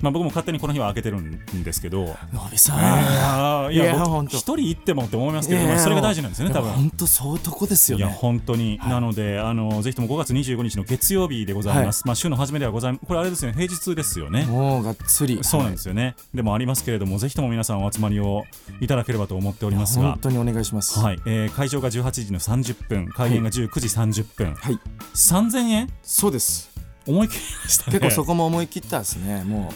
[0.00, 3.96] まあ、僕も勝手にこの日は開けてるんですけど、のびさん、いや
[4.28, 6.70] 一人行ってもって思いますけど、まあそれが大事なんですよね多分。
[6.70, 13.56] 本当そういうとこですよいやね本当に、なのであのぜひとも5月25日の月曜日でございます、まあ週の初めではございこれあれですよね。
[13.56, 14.44] 平日ですよね。
[14.44, 15.42] もうがっつり。
[15.42, 18.44] そうなんですよね、でもありますけれどもぜひとも皆さんお集まりを
[18.80, 20.12] いただければと思っておりますが。
[20.12, 20.98] 本当にお願いします。
[20.98, 24.78] はい、えー会場が18時の30分開演が19時30分、はい。
[25.14, 25.92] 3000円？
[26.02, 26.70] そうです。
[27.06, 27.98] 思い切りましたね。
[27.98, 29.72] 結構そこも思い切ったですねも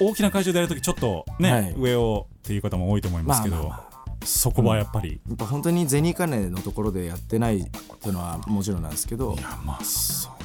[0.00, 1.74] 大きな会場でやるときちょっとね、はい。
[1.76, 3.90] 上をっていう方も多いと思いますけど、まあまあま
[4.26, 9.34] そこはやっぱり、うやっぱ本当に銭金のところでやってないっていうのはもちろんなんですけど。
[9.34, 10.32] いやまあそう。
[10.32, 10.39] ですけど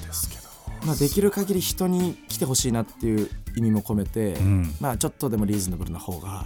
[0.85, 4.73] まあ、できる限り人に来てほしいなっていう意味も込めて、ん。
[4.79, 6.45] まあちょっとでもリーズナブルな方が、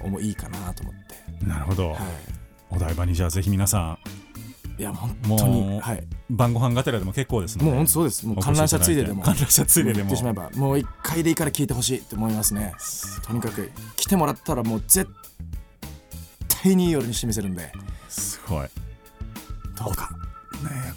[0.00, 0.94] おもいいかなと思っ
[1.40, 1.98] て、なるほど、は
[2.70, 3.98] お台場にじゃあぜひ皆さ
[4.78, 6.06] い、いや本もう当にはい。
[6.32, 8.26] ん晩ご飯がてらでも結構ですのでもう本当そうです。
[8.26, 9.22] もう観覧車ついででも。
[9.22, 10.04] 観覧車ついででも。
[10.04, 12.72] 言ってしまえばもう一回でいいから聞いてほしいって思いますね。
[13.22, 15.10] とにかく来てもらったらもう絶
[16.62, 17.72] 対にいい夜にしてみせるんで
[18.08, 18.40] す。
[18.48, 18.68] ごい
[19.76, 20.10] どうか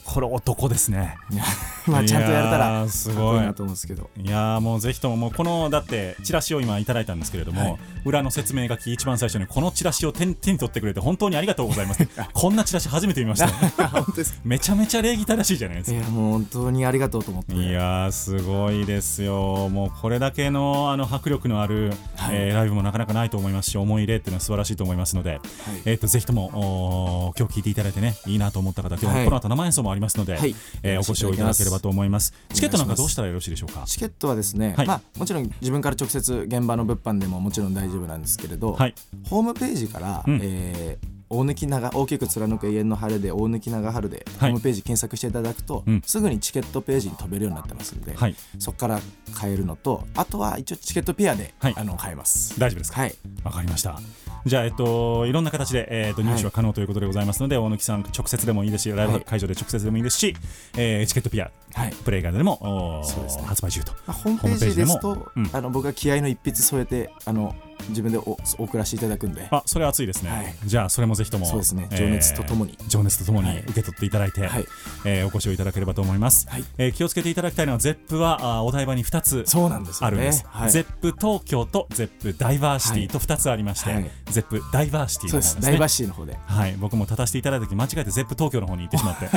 [0.03, 1.15] これ男ですね。
[1.87, 3.41] まあちゃんとやれたらーすごい。
[3.41, 4.09] なと思うんですけど。
[4.17, 7.79] いやーもうぜひとももうこのだってチラシを今いただいたんですけれども、はい。
[8.05, 12.07] 裏の説明書き一番最初にこのチラシを手に手に取ってくれて本当にありがとうございます。
[12.33, 13.49] こんなチラシ初めて見ました。
[14.43, 15.97] めちゃめちゃ礼儀正しいじゃないですか。
[15.97, 17.53] いやもう本当にありがとうと思って。
[17.55, 22.35] いやーすごいですよ、もうこれだけのあの迫力のある、はい。
[22.35, 25.39] えーライブもなかなかないと思いますし、思い入れっていうのは素晴らしいと思いますので、
[25.85, 29.25] えー、とぜひとも今日聞いていただいてね、いいなと思った方、今日ははい。
[29.25, 32.33] この後生演奏もありますので、はいえーお越しをいただければと思います。
[32.53, 33.83] チケットなんかどうしたらよろしいでしょうか。
[33.85, 38.95] チケットはですね、はいまあもちろん自分から直接現場の物販でももちろん大丈夫なんですけれど、はい、
[39.29, 48.99] ホームページから、うんえー大貫長大きく貫く永遠の晴れで大貫長春でホームページ検索していただくと、うんすぐにチケットページに飛べるようになってますんで、はいそこから
[49.33, 53.01] 買えるのとあとは一応チケットピアで、はいあの買えます大丈夫ですか。
[53.01, 53.99] はいわかりました。
[54.45, 60.35] じゃあ、えっと、いろんな形で、えっと、入手は可能ということでございますので、大貫さん直接でもいいですし、ライブはい会場で直接でもいいですし、
[60.77, 61.93] えーチケットぴあ、はい。
[62.03, 63.43] プレイガイドでも、そうですね。
[63.43, 63.93] 発売中と。
[63.93, 64.99] まあ、ホームページでも
[65.35, 65.49] うん。
[65.53, 67.55] あの僕が気合の一筆添えてあの
[67.89, 69.47] 自分でお送らせていただくんで。
[69.51, 70.29] あ、それは熱いですね。
[70.31, 70.55] はい。
[70.65, 71.87] じゃあ、それもぜひとも、そうですね。
[71.91, 72.77] えー情熱とともに。
[72.87, 73.59] 情熱とともにはい。
[73.59, 74.65] 受け取っていただいて、はい。
[75.05, 76.47] えーお越しをいただければと思います。
[76.49, 76.65] はい。
[76.77, 80.45] えー気をつけていただきたいのは、 Zepp はあーお台場に2つそうなんですあるんです。
[80.47, 80.71] はい。
[80.71, 84.09] Zepp 東京と Zepp DiverCity と2つありまして、はい。
[84.29, 85.61] Zepp DiverCity の方ですね。
[85.61, 86.37] DiverCity の方で。
[86.45, 89.29] はい、僕も立たせていただいた時間違えて Zepp 東京の方に行ってしまって。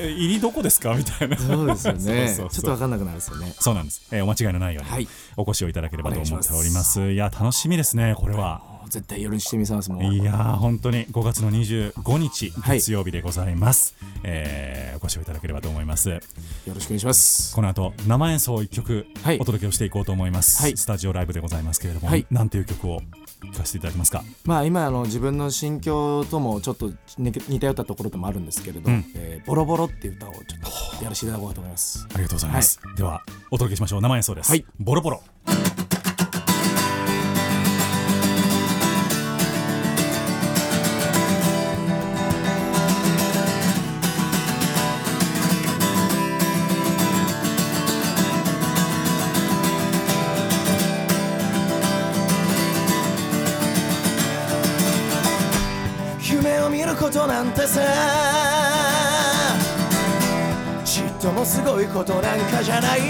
[0.00, 0.94] え入りどこですか？
[0.94, 1.36] みたいな。
[1.38, 2.34] そうですよね。
[2.36, 3.54] ちょっと分かんなくなるんですよね。
[3.58, 5.08] そうなんです、えーお間違いのないように、はい。
[5.36, 7.12] お越しをいただければと思っておりお願いしまます。
[7.12, 8.60] いや楽しみですねこれは。
[8.90, 11.06] 絶対夜にしてみせますもういやー本当に。
[11.06, 12.78] 5月の25日はい。
[12.78, 16.08] 月曜日でございます、えーお越しをいただければと思います。
[16.08, 16.20] よ
[16.68, 17.54] ろしくお願いします。
[17.54, 19.38] この後生演奏を1曲はい。
[19.38, 20.76] お届けをしていこうと思います、はい。
[20.76, 22.26] スタジオライブでございますけれども、はい。
[22.30, 23.00] なんていう曲を
[23.52, 24.22] 聴かせていただけますか？
[24.44, 29.04] まあ今あの自分の心境ともちょっと似似たようなところでもあるんですけれど、うん。
[29.16, 30.44] えーボロボロっていう歌をちょっ
[30.98, 32.06] とやらせていただこうと思います。
[32.14, 34.00] ありがとうございます、ではお届けしましょう。
[34.00, 34.64] 生演奏です、はい。
[34.78, 35.22] ボロボロ
[57.34, 57.80] なんてさ。
[60.84, 63.00] ちっともすごいことなんかじゃない。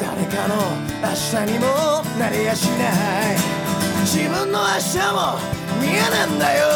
[0.00, 0.54] 誰かの
[1.02, 1.08] 明
[1.46, 1.66] 日にも
[2.16, 2.90] なれやしな
[3.32, 3.36] い。
[4.02, 5.40] 自分の明日も
[5.82, 5.90] 見え
[6.28, 6.68] ねんだよ。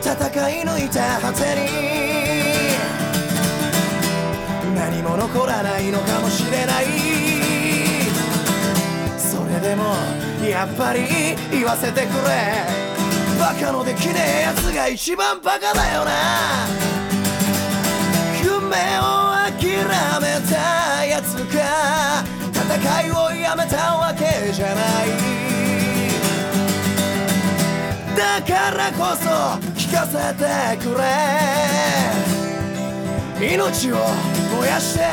[0.00, 0.16] 戦
[0.48, 1.68] い抜いた果てに。
[4.74, 6.86] 何も残らないのかもしれない。
[9.18, 11.00] それでもやっぱり
[11.50, 12.66] 言わせてくれ。
[13.38, 16.66] バカのできねえやつが一番バカだよな。
[18.42, 19.68] 夢を諦
[20.20, 24.74] めたやつか戦いをやめたわけじゃない。
[28.16, 29.28] だからこそ
[29.78, 31.04] 聞かせてくれ。
[33.54, 33.94] 命を
[34.56, 35.04] 燃やして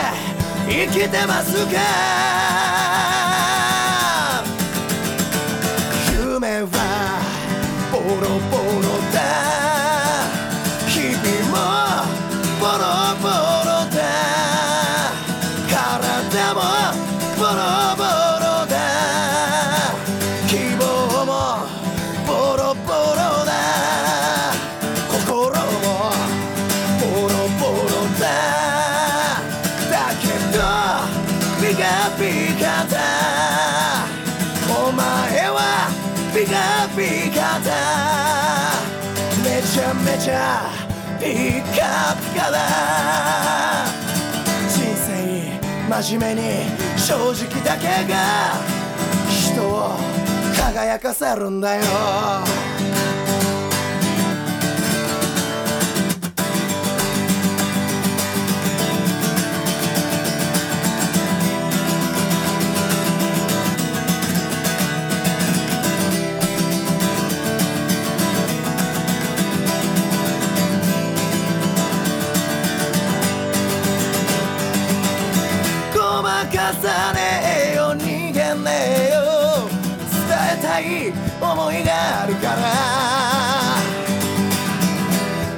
[0.67, 2.74] 生きてますか。
[42.51, 43.85] だ。
[44.69, 45.59] 人生
[46.03, 48.55] 真面目に正直だけが
[49.29, 49.97] 人を
[50.57, 51.81] 輝かせるんだよ。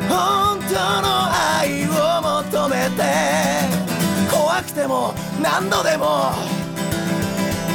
[0.09, 1.07] 本当の
[1.59, 3.01] 愛を求めて
[4.31, 6.31] 怖くても何度でも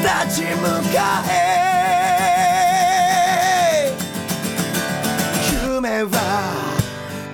[0.03, 1.33] 立ち向かえ。
[5.65, 6.17] 夢は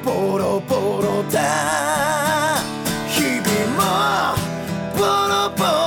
[0.05, 1.39] ボロボロだ。
[3.09, 3.81] 日々も
[4.97, 5.78] ボロボロ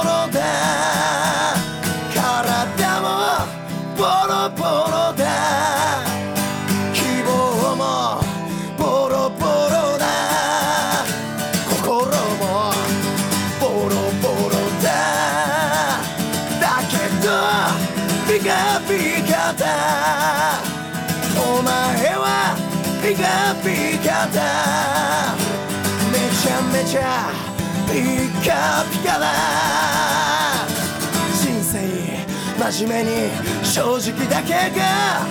[32.71, 33.29] 真面目に
[33.65, 35.25] 正直だけが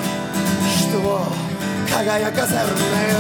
[0.68, 1.24] 人を
[1.88, 3.16] 輝かせるんだよ。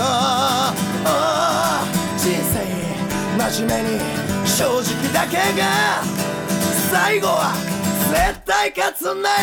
[2.18, 2.60] 人生
[3.50, 3.98] 真面目に
[4.46, 4.82] 正直
[5.14, 6.02] だけが
[6.90, 7.54] 最後は
[8.10, 9.34] 絶対勝つんだよ。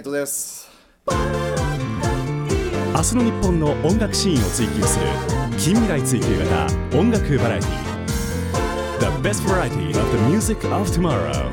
[0.00, 0.70] ありがとうございます。
[2.96, 5.06] 明日の日本の音楽シーンを追求する
[5.58, 7.70] 近未来追求型音楽バラエティ
[9.00, 11.50] The best variety of the music of tomorrow.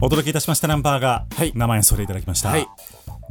[0.00, 1.52] お届けいたしましたナンバーが、はい。
[1.54, 2.68] 生演奏でいただきました、はい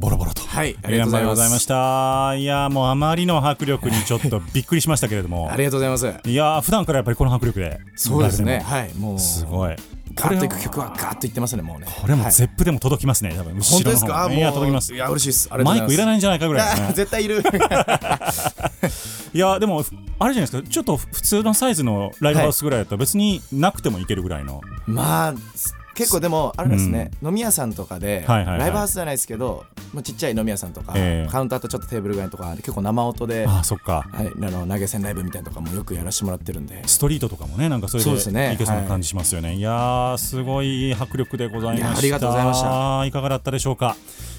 [0.00, 0.42] ボロボロと。
[0.42, 2.34] はいありがとうございました。
[2.36, 5.50] いやーもうあまりの迫力にちょっとびっくりしましたけれども。
[5.50, 6.28] ありがとうございます。
[6.28, 8.60] いやー普段からやっぱりこの迫力でそうですね。
[8.60, 9.18] はいもう。
[9.18, 9.76] すごい。
[10.14, 11.86] ガッといくこ曲はガッといってますねもうね。
[12.06, 12.32] れもはい。
[12.32, 13.54] ゼップでも届きますね多分。
[13.56, 14.28] 後ろの本当ですか？
[14.28, 14.94] 方いや届きます。
[14.94, 15.48] いや嬉しいです。
[15.64, 16.92] マイクいらないんじゃないかぐらいね。
[16.94, 17.42] 絶対いる。
[19.32, 20.68] いやでもふあれじゃないですか？
[20.68, 28.58] ちょっと普通のサイズのライブハウスぐらいだったら別になくてもいけるぐらいの、まあす結構でもあれですね、飲み屋さんとかで、はいはいはい。
[28.60, 31.30] ライブハウスじゃないですけど、まあ、ちっちゃい飲み屋さんとか、ええ。
[31.30, 34.04] カウンターとちょっとテーブルぐらいとか結構生音で、ああそっか。
[34.12, 36.82] はい、あの投げ銭ライブみたいなのとかもよくやらせてもらってるんで。
[36.86, 41.88] ストリートとかもねなんかそうですねでいけそうな感じしますよね、い、やーすごい迫力でございました。
[41.88, 43.06] いやありがとうございました。
[43.06, 43.96] いかがだったでしょうか。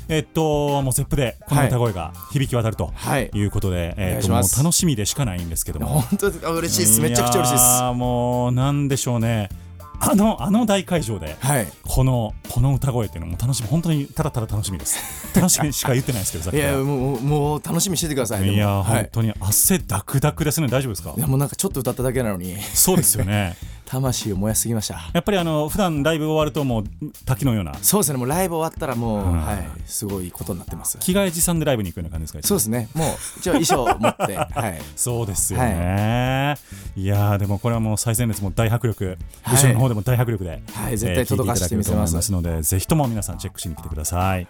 [0.08, 6.02] えっともうゼップでこの歌声が響き渡るとはいいうことで、えっともう楽しみでしかないんですけども。
[6.02, 6.46] 本当です。
[6.46, 7.02] あ嬉しいです。
[7.02, 7.62] めちゃくちゃ嬉しいです。
[7.62, 9.50] やーもうなんでしょうね
[10.00, 11.68] あのあの大会場ではい。
[11.88, 15.00] このこの歌声っていうのも楽しみ本当にただただ楽しみです。
[15.36, 18.48] 楽しみしか言ってないですけどさっいやもうもう楽しみにしててください。
[18.54, 20.68] いや、はい、本当に汗ダクダクですね。
[20.68, 21.14] 大丈夫ですか？
[21.18, 22.58] いやもうなんかちょっと歌っただけなのに。
[22.74, 23.56] そうですよね。
[23.86, 24.96] 魂を燃やしすぎました。
[25.14, 26.84] やっぱりあの普段ライブ終わるともう
[27.26, 27.76] 滝のような。
[27.84, 28.18] そうですね。
[28.18, 29.42] もうライブ終わったらもう、うん。
[29.46, 30.98] はいすごいことになってます。
[31.00, 32.48] 着替え持参でライブに行くような感じですか？
[32.48, 32.90] そうですね。
[32.96, 34.82] もう一応衣装を持って はい。
[34.96, 36.56] そうですよね、
[36.96, 39.56] い、やーでもこれはもう最前列も大迫力、はい。
[39.56, 42.32] 後ろの方でも大迫力で、はい絶対届かせてみせます。
[42.32, 44.48] のでぜひとも皆さんチェックしに来てください。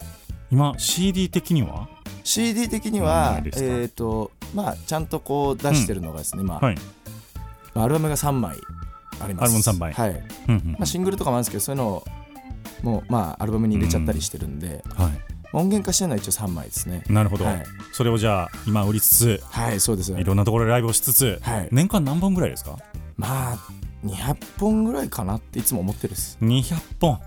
[0.51, 1.89] 今 CD 的には
[2.23, 6.75] ？CD 的になはえっ、とまあちゃんとこう出してるのがですね、今、はい。
[7.73, 8.57] まあアルバムが3枚
[9.19, 9.43] あります。
[9.43, 9.93] アルバム三枚。
[9.93, 12.05] はい、うんうんまあ、シングルとかもあるんですけどそういうのを
[12.83, 15.11] もうまあアルバムに入れちゃったりしてるんで、は
[15.53, 17.03] 音源化してるのは一応3枚ですね。
[17.09, 17.63] い、なるほど、はい。
[17.93, 20.11] それをじゃあ今売りつつはいそうです。
[20.11, 21.69] いろんなところでライブをしつつ、はい。
[21.71, 22.77] 年間何本ぐらいですか？
[23.17, 23.57] まあ
[24.05, 26.37] 200本ぐらいかなっていつも思ってるです。
[26.41, 27.19] 200本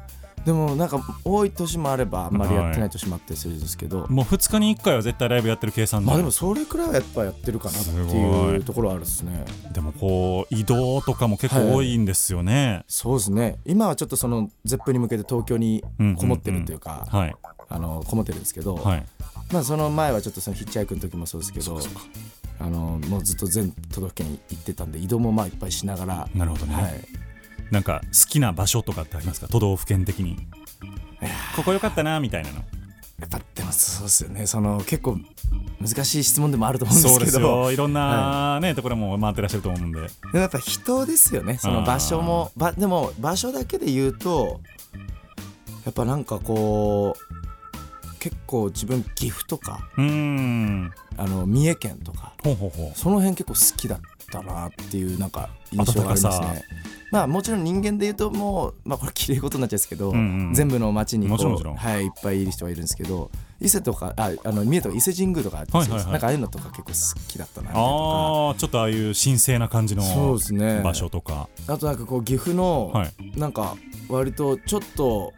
[0.44, 6.06] でもなんか多い年もあればあんまりやってない年もあったりするんですけど、もう2日に1回は絶対ライブやってる計算で。
[6.06, 8.64] まあでもそれくらいはやっぱやってるかなっていうい。
[8.64, 9.44] ところはあるですね。
[9.72, 13.58] でもこう移動とかも結構多いんですよね、そうですね。
[13.66, 15.84] 今はちょっとそのゼップに向けて東京に
[16.18, 17.34] こもってるというか、はい。
[17.68, 19.06] あのこもってるんですけど、はい。
[19.52, 21.78] まあその前はちょっとそのヒッチハイクの時もそうですけど
[22.60, 26.74] あのもうずっと全都道府県行ってたんで移動もまあいっぱいしながらなるほどね。
[26.74, 27.04] はい、
[27.70, 29.48] なんか好きな場所とかってありますか？
[29.48, 30.36] 都道府県的に。
[31.56, 32.56] ここ良かったなみたいなの。
[33.20, 34.46] やっぱでもそうですよね。
[34.46, 35.18] その結構
[35.80, 37.64] 難しい質問でもあると思うんですすけど。
[37.64, 37.70] よ。
[37.72, 40.00] いろんなね、ところも回ってらっしゃると思うんで。
[40.00, 41.58] でもやっぱ人ですよね。
[41.58, 42.52] その場所も。
[42.56, 44.60] ばでも場所だけで言うと
[45.84, 47.27] やっぱなんかこう
[48.18, 52.34] 結構自分岐阜とかあの三重県とか
[52.94, 54.00] その辺結構好きだっ
[54.30, 56.64] たなっていうなんか印象がありますね。
[57.10, 66.12] まあもちろん人間で言うともうまあこれ綺麗事になっちゃうんですけど、んうん全部の町にはいいっぱいいる人はいるんですけど伊勢とかああの三重とか伊勢神宮とかあって、はいはいはい。
[66.12, 70.80] なんかああいうのとか結構好きだったなああちょっとああいう神聖な感じのかそうですね。
[70.82, 71.48] 場所とか。
[71.66, 73.38] あとなんかこう岐阜の、はい。
[73.38, 73.76] なんか
[74.08, 75.32] 割とちょっと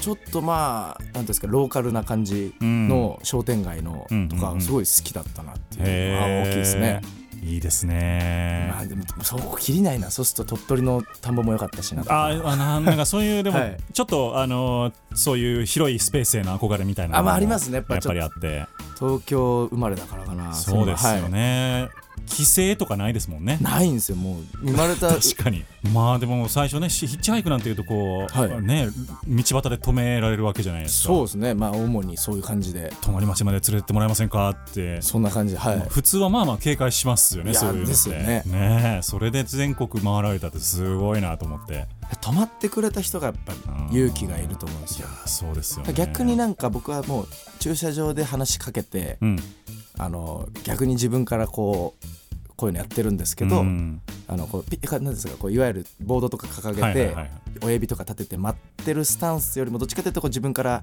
[0.00, 7.00] ちょっとまあなんていうんですかローカルな感じの商店街のとかすごい好きだったなっていうのへが大きいですね。
[7.42, 8.70] いいですね。
[8.72, 10.10] まあでもそこ切りないな。
[10.10, 13.76] そうすると鳥取の田んぼも良かったしなあーあななんかそういうでも、はい。
[13.92, 17.76] ちょっとあのーそういう広いスペースへの憧れみたいなあまあありますね。
[17.76, 18.66] やっぱやっぱりあって。
[18.98, 20.52] 東京生まれだからかな。
[20.54, 23.58] そうですよはいね、帰省とかないですもんね。
[23.60, 24.16] ないんですよ。
[24.16, 25.08] もう生まれた。
[25.14, 25.64] 確かに。
[25.92, 28.62] まあでも最初ねしヒッチハイクなんていうとこう、はい。
[28.62, 28.88] ね
[29.26, 31.08] 道端で止められるわけじゃないですか。
[31.08, 31.54] そうですね。
[31.54, 32.92] まあ主にそういう感じで。
[33.00, 35.00] 泊まり町まで連れてってもらえませんかって。
[35.02, 35.86] そんな感じではい。
[35.88, 38.42] 普通はまあまあ警戒しますよねそういうのですよね。
[38.46, 39.02] ねえ。
[39.02, 41.86] それで全国回られたってすごいなと思って。
[42.20, 43.52] 泊まってくれた人がやっぱ
[43.90, 45.08] り勇気がいると思うんですよ。
[45.26, 45.92] そうですよね。
[45.92, 49.42] 逆になんか僕はもう駐車場で話しかけてうん
[49.98, 52.06] あの逆に自分からこう
[52.56, 54.00] こういうのやってるんですけど、うん。
[54.28, 57.14] あのこうピなんですかこういわゆるボードとか掲げて、
[57.62, 60.82] 親指とか立てて待ってるスタンスよりもどっちかというとこう自分から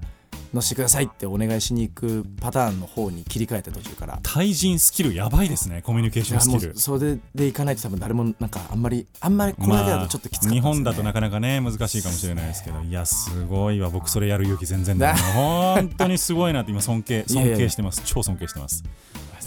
[0.52, 4.20] 乗せてくださいってお願いしに行くパターンの方に切り替えて途中から。
[4.22, 6.78] 対人スキルやばいですねコミュニケーションスキル。
[6.78, 10.54] それで行かないと多分誰もなんかあんまりあんまりこれだけだとちょっときつかったです、ね。
[10.54, 12.80] 日本だとなかなかね難しいかもしれないですけど。
[12.86, 13.90] いやすごいわ。
[13.90, 15.14] 僕それやる勇気全然ない。
[15.34, 18.02] 本当にすごいなって今尊敬尊敬してます。
[18.04, 18.84] 超尊敬してます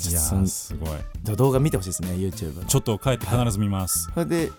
[0.10, 1.36] いやすごい。
[1.36, 4.10] 動画見てほしいですね YouTube のちょっと帰って必ず見ます。
[4.14, 4.52] それで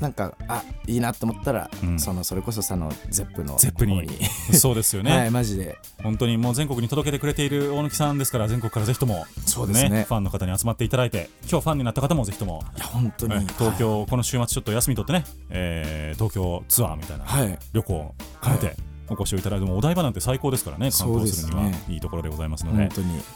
[0.00, 1.98] なんかあいいなと思ったら、うん。
[1.98, 4.06] そのそれこそさのゼップのゼップに。
[4.52, 5.78] そうですよね、はいマジで。
[6.02, 9.24] 本当にもう全国に届けてくれている大貫さんですから全国からぜひとも。
[9.46, 10.04] そうですね。
[10.06, 12.62] ファンの方に集まっていただいて今日ファンになった方もぜひとも。
[12.76, 17.58] いや本当に、え東京、この週末ちょっと休み取ってね、えー東京ツアーみたいなはい。
[17.72, 18.76] 旅行を兼ねて
[19.08, 20.90] お越しをいただいてもお台場なんて最高ですからね。
[20.90, 22.88] 観光するにはいいところでございますので。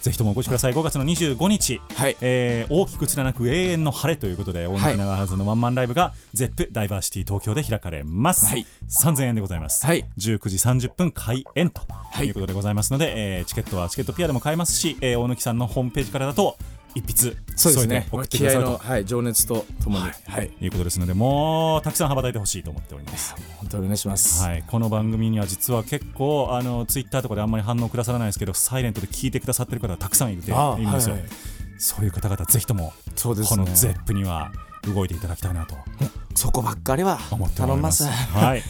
[0.03, 0.73] ぜひともお越しください。
[0.73, 2.17] 5月の25日、はい。
[2.21, 8.67] えー大きく貫く永遠の晴れということで大貫長原のワンマンライブが ZEP ダイバーシティ東京で開かれます、はい。
[8.89, 10.05] 3000円でございます、はい。
[10.19, 11.83] 19時30分開演と
[12.23, 16.57] いいうことでございますので、えーチケットはチケットピアでも買えますし、えー大貫さんのホームページからだと
[16.95, 18.07] 一筆そうですね。
[18.11, 23.35] 送ってく気合の、ださるとはい、情熱とともに、はいいうことですのでもうたくさん羽ばたいてほしいと思っております。
[23.59, 31.31] 本当にお願いします、はい、この番組には実は結構あのツイッターとかであんまり反応くださらないですけどサイレントで聞いてくださってる方がたくさんいるているんですよ、はいはい。
[31.79, 33.65] そういう方々ぜひともそうですね。
[33.65, 35.77] この ZEP には動いていただきたいなと。
[36.35, 38.05] そこばっかりは思ってお頼みまります。
[38.05, 38.63] す はい。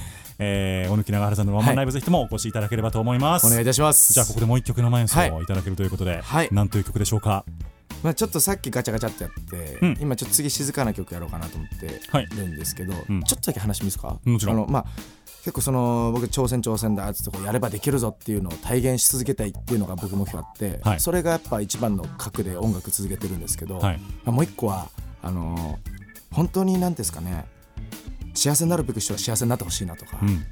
[0.42, 4.14] えー、小貫長原さんのワンマンライブぜひともお越しいただければと思います、お願いいたします。
[4.14, 5.30] じゃあここでもう一曲生演奏はい。
[5.30, 6.48] をいただけるということで、はい。
[6.50, 7.44] なんという曲でしょうか？
[8.02, 9.98] まあ、ちょっとさっきガチャガチャってやって、うん。
[10.00, 12.26] 今ちょっと次静かな曲やろうかなと思ってはい。
[12.26, 13.22] るんですけど、うん。
[13.22, 14.18] ちょっとだけ話してもいいですか？
[14.24, 14.56] もちろん。
[14.56, 14.84] あの、まあ、
[15.40, 21.00] 結構その僕挑戦挑戦だっつってこうやればできるぞっていうのを体現し続けたいっていうのが僕目標あって、はい。
[21.00, 23.98] それがやっぱ一番の核で音楽続けてるんですけど、はい。
[23.98, 24.88] まあ、もう一個は
[25.22, 25.76] あのー
[26.32, 27.44] 本当に何ですかね
[28.34, 30.44] 幸せになるべく人は幸せになってほしいなとか、うん。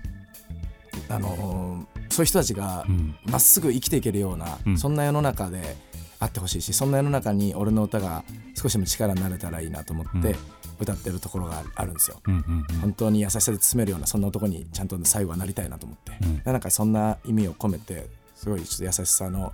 [1.09, 3.15] あのーそういう人たちがうん。
[3.27, 4.79] まっすぐ生きていけるような、うん。
[4.79, 5.77] そんな世の中で
[6.21, 10.37] あってほしいしそんな世の中に俺の歌が少しでも力になれたらいいなと思って
[10.81, 12.21] 歌ってるところがあるんですよ。
[12.27, 12.81] うんうんうん。
[12.81, 16.43] 本当に優しさで包めるようなそんな男にちゃんと最後はなりたいなと思って、うん。
[16.45, 19.53] なんかそんな意味を込めてすごいちょっと優しさの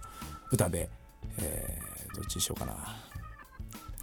[0.51, 0.89] 歌で、
[1.39, 2.77] えーどっちにしようかな。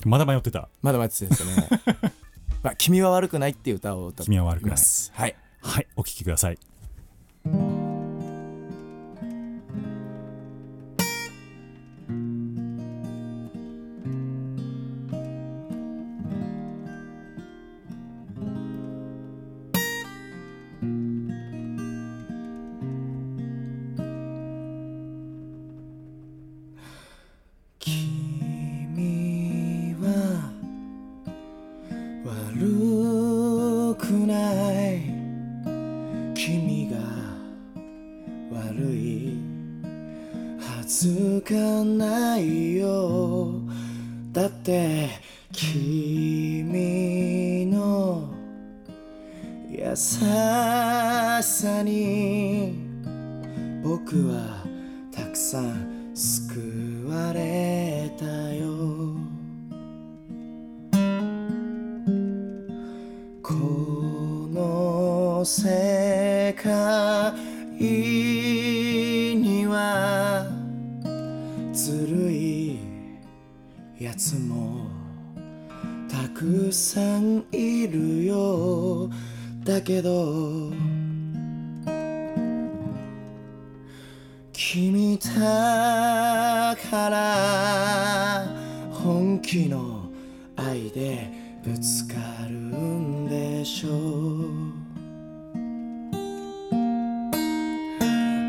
[0.06, 0.68] まだ迷ってた。
[0.82, 1.70] まだ待っててですね。
[2.62, 4.78] まあ、君は悪くないっていう歌を歌って君は悪くない。
[5.14, 5.36] はい。
[5.62, 6.58] はいお聴きください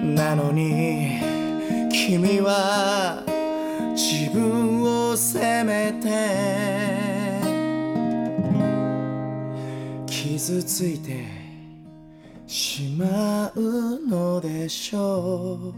[0.03, 1.20] なのに
[1.90, 3.22] 君は
[3.94, 6.09] 自分を責めて
[10.07, 11.24] 傷ついて
[12.46, 15.74] しまうのでしょう。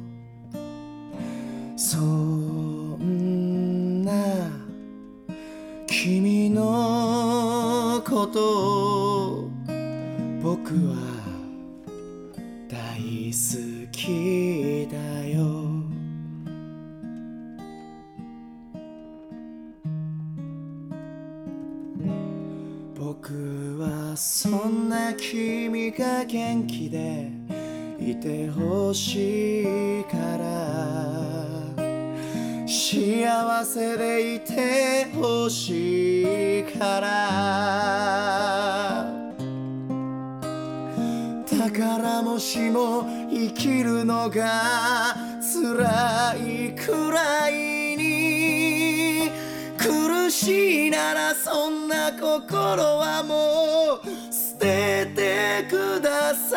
[1.77, 3.03] そん
[4.05, 4.13] な
[5.87, 8.94] 君のことを
[14.05, 14.99] きだ
[15.29, 15.45] よ。
[22.95, 27.31] 僕はそんな君が元気で
[27.99, 30.45] いてほしいから。
[32.67, 37.15] 幸せでいてほしいから。
[41.59, 47.53] だからもしも生きるのが辛いくらい
[47.95, 49.31] に
[49.77, 56.57] 苦しいならそんな心はもう捨ててくださ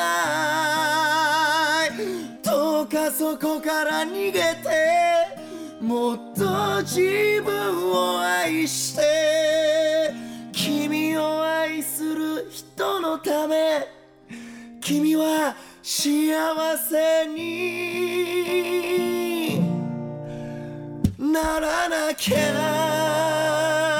[1.87, 1.97] い。
[2.41, 4.47] どうかそこから逃げて
[5.81, 10.13] もっと自分を愛して
[10.53, 13.85] 君を愛する人のため
[14.79, 15.53] 君は
[15.89, 16.33] 幸
[16.89, 17.87] せに
[21.17, 23.96] ならなきゃ。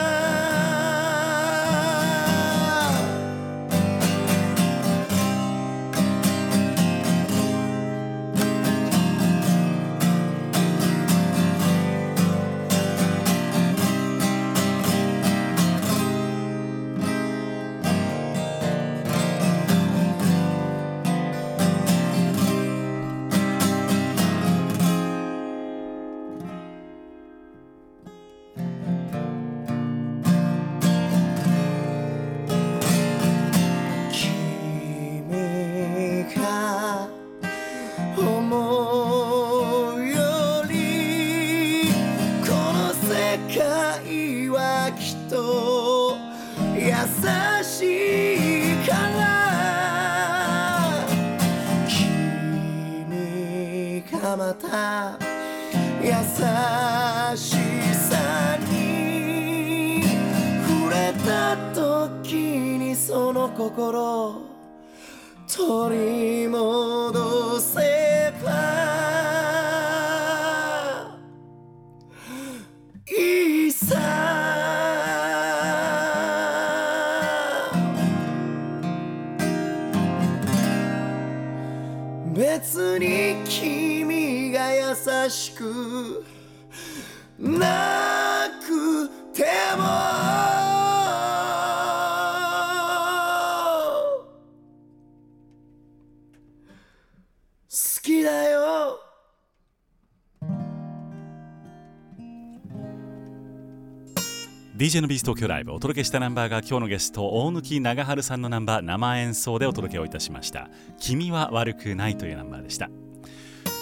[104.78, 110.70] DJ のビース東京ライブお届けしたナンバーが今日のゲスト大貫長春さんのナンバー生演奏でお届けをいたしました
[111.02, 112.92] 「君は悪くない」というナンバーでした。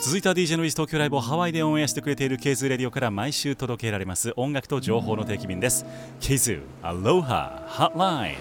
[0.05, 4.31] 続いては DJ のビース東京ライブをハワイでオンエアしてくれている K2 レディオから毎週届けられます。
[4.37, 5.85] 音楽と情報の定期便です。
[6.21, 8.35] K2 アロハハットライン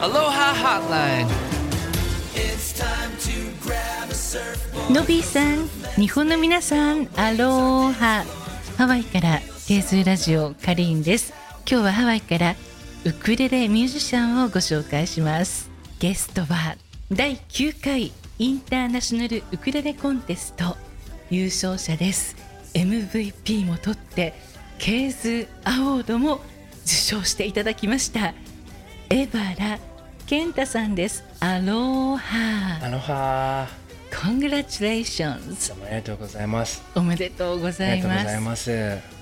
[0.00, 1.26] Aloha Hotline.
[4.92, 5.68] のびーさん
[6.00, 8.24] 日本の皆さんアローハ
[8.76, 12.54] ハワイからケーズラジオカリーンです今日はハワイから
[13.04, 15.70] ウクレレミュージシャンをご紹介します。
[15.98, 16.76] ゲストは
[17.10, 20.76] 第9回インターナショナルウクレレコンテスト
[21.30, 22.36] 優勝者です。
[22.74, 24.34] MVP も取って
[24.78, 26.40] ケーズアワードも
[26.84, 28.34] 受賞していただきました。
[29.10, 29.78] エバラ
[30.26, 31.24] 健太さんです。
[31.40, 32.84] アロハ。
[32.84, 33.66] アロハ。
[34.10, 36.82] Congratulations どうもありがとうございます。
[36.94, 38.56] おめでとうごあざいまりがとうございすま
[39.02, 39.15] す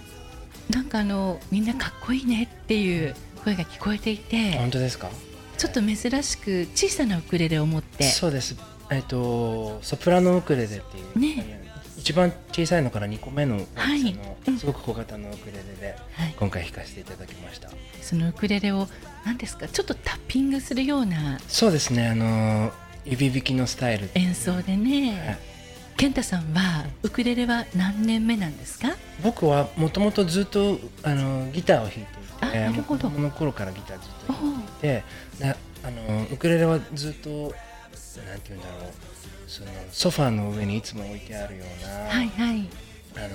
[0.71, 5.11] なんかあのみんなかっこいいねっていう声が聞こえていて本当ですか？
[5.59, 8.05] ちょっと珍しく小さなウクレレを持って。
[8.05, 8.57] そうです。
[8.91, 10.81] えっとソプラノウクレレってい
[11.15, 11.62] う、ね。
[11.97, 16.35] 一番小さいのから2個目の大きさの、はいうんすごく小型のウクレレではい。
[16.39, 17.71] 今回弾かせていただきました。
[18.03, 18.89] そのウクレレを
[19.25, 22.09] 何ですかちょっとタッピングするようなそうですね。
[22.09, 22.73] あの
[23.07, 25.39] 指弾きのスタイル演奏でね、はい
[25.97, 28.88] 健太さんはウクレレは何年目なんですか？
[29.22, 32.05] 僕はもともとずっとあのギターを弾いてい
[32.40, 33.09] あてなるほど。
[33.09, 35.05] もう子供の頃からギターずっと弾いていて
[35.38, 37.55] であのウクレレはずっとなんて
[38.49, 38.90] 言うんだろう
[39.47, 42.68] そのソファーの上にいつも置いてあるような、はいはい。
[43.16, 43.28] あの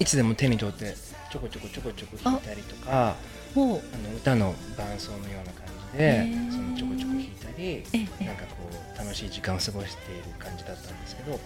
[0.00, 0.94] いつでも手に取って
[1.30, 3.16] ちょこちょこちょこちょこ弾いたりとかあ
[3.56, 3.80] の
[4.16, 7.84] 歌の伴奏のような感じでそのちょこちょこ弾いたりえ
[8.20, 8.24] え。
[8.26, 11.38] なんかこう楽しい時間を過ごしている感じだったんですけど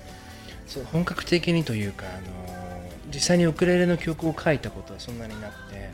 [0.69, 2.27] そう本格的にというか、あの
[3.13, 5.91] 実際にウクレレの曲を書いたことはそんなになくて、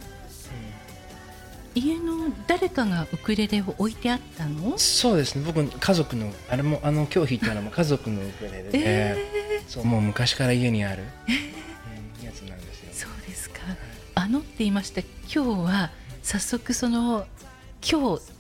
[1.75, 4.77] 家の誰かがウクレレを置いてあったの？
[4.79, 5.45] そうですね。
[5.47, 12.89] 僕家族のあれもあの今日弾いたのも 家族のウクレレで、えそうもう昔から家にある、うんやつなんですよ。
[12.93, 13.61] そうですか。
[14.16, 15.01] あのって言いました。
[15.01, 15.91] 今日は
[16.22, 17.27] 早速その
[17.89, 18.34] 今日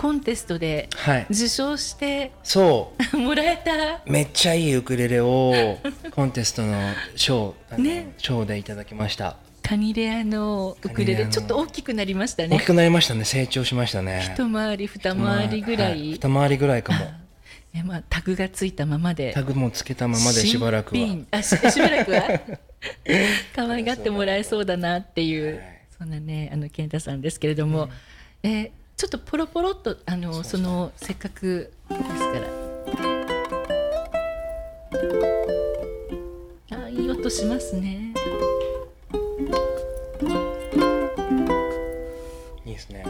[0.00, 1.26] コンテストではい。
[1.28, 3.16] 受賞してそう。
[3.20, 4.00] もらえた？
[4.10, 5.76] めっちゃいいウクレレを
[6.12, 6.72] コンテストの
[7.16, 8.14] 賞、ね。
[8.16, 9.36] 賞でいただきました。
[9.62, 12.56] カニレアのウクレレちょっと大きくなりましたね。
[12.56, 13.26] 大きくなりましたね。
[13.26, 14.32] 成長しましたね。
[14.34, 16.18] 一回り二回りぐら、はい。
[16.18, 16.98] 二回りぐらいかも。
[17.74, 19.32] えまあ、タグがついたままで。
[19.34, 21.16] タグもつけたままでしばらくは。
[21.30, 22.40] あししばらくは？
[23.54, 25.80] 可愛がってもらえそうだなっていう、はい。
[25.98, 27.90] そんなねあの健太さんですけれども、
[28.42, 28.70] えー
[29.00, 32.04] ちょっとポロポロっとあのそのせっかくですか
[36.78, 36.84] ら。
[36.84, 38.12] あいい音しますね。
[42.66, 43.06] いいですね。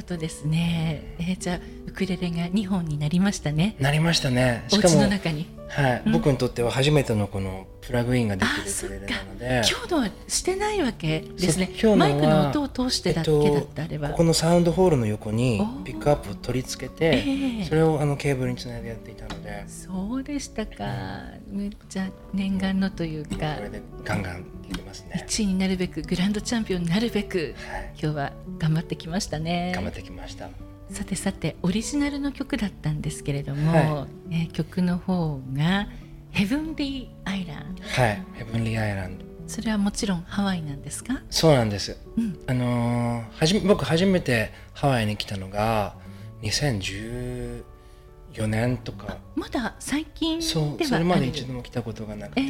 [0.00, 4.64] いい音ですね、えーじゃあウクレレが2本になりましたねなりましたね。
[4.72, 9.62] お家しかも、の中にはい、僕にとっては初めてのこのプラグインができるウクレレなので。
[9.70, 11.20] 今日のはしてないわけ？
[11.20, 11.70] ですね。
[11.80, 14.10] 今日マイクの音を通してだけだった、あれは。
[14.10, 17.64] ここのサウンドホールの横にピックアップを取り付けて、ええ。
[17.64, 20.84] それをあのケーブルにつないでやっていたので、そうでしたか。
[21.48, 23.54] めっちゃ念願のというか。
[23.56, 25.24] これでガンガンいけますね。
[25.26, 29.72] 1位になるべくグランドチャンピオンになるべくはい、今日は頑張ってきましたね。
[29.74, 30.48] 頑張ってきました。
[30.90, 35.88] さてさてオリジナルの曲だったんですけれども、はえー曲の方が
[36.34, 41.22] 「Heavenly Island はい、ヘブンリーアイランド。」それはもちろんハワイなんですか？
[41.30, 41.96] そうなんです。
[42.16, 42.38] うん。
[42.46, 45.94] あのーはじめ僕初めてハワイに来たのが
[46.42, 47.62] 2014
[48.46, 49.18] 年とか。
[49.34, 50.86] まだ最近そうではある。
[50.86, 52.48] それまで一度も来たことがなくて、え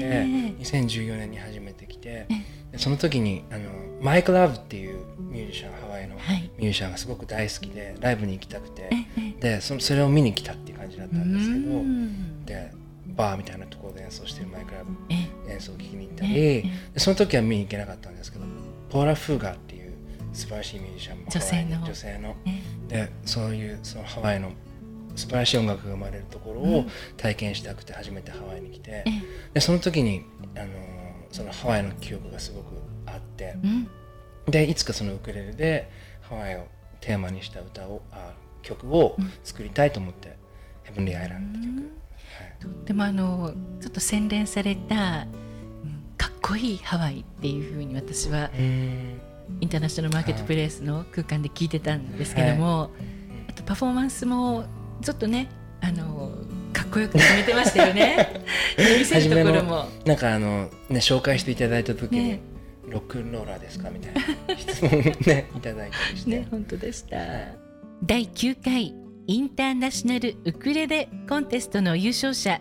[0.59, 2.37] え2014年に初めて来て、えで
[2.77, 6.51] その時にあのマイク・ラブっていうミュージシャンハワイのはい。
[6.57, 9.41] ミュージシャンがすごく大好きでライブに行きたくて、ええ。
[9.41, 12.45] でそのそれを見に来たっていう感じだったんですけど、うん。
[12.47, 12.73] で
[13.17, 18.45] バーみたいなところで演奏してるマイク・ラブえ演奏を聴きに行ったえり、その時は見に行けなかったんですけど
[18.89, 19.93] ポーラ・フーガーっていう
[20.33, 21.85] 素晴らしいミュージシャンも女性の。
[21.85, 22.37] 女性の。
[22.47, 24.53] えでそういうそのハワイの
[25.17, 26.85] 素晴らしい音楽が生まれるところを
[27.17, 29.11] 体験したくて初めてハワイに来て、え。
[29.55, 30.25] でその時に、
[30.57, 32.67] あのーそのハワイの記憶がすごく
[33.07, 33.57] あって。
[33.63, 33.89] うん。
[34.51, 35.91] でいつかそのウクレレで
[36.23, 36.67] ハワイを
[37.01, 40.37] テーマにした歌をあ曲を作りたいと思って
[40.85, 41.91] 「ヘブンリーアイランド」って曲、はい
[42.85, 48.59] でもあのちょっと洗練された、うんかっこいいハワイっていうふうに私はイ
[49.65, 52.91] ンターナショナルマーケットプレイスの空間で聞いてたんですけども、
[53.49, 54.65] あとパフォーマンスも
[55.01, 55.49] ちょっとね
[55.81, 56.31] あの
[56.73, 58.45] かっこよく決めてましたよね。
[58.79, 59.89] 見せるところも。
[60.05, 62.41] なんかあのね紹介していただいた時にね
[62.89, 64.91] 「ロックンローラーですか?」みたいな質問
[65.27, 67.17] ねいただいたりして、 ね本当でした。
[68.05, 68.95] 第9回
[69.27, 72.61] インターナショナルウクレレコンテストの優勝者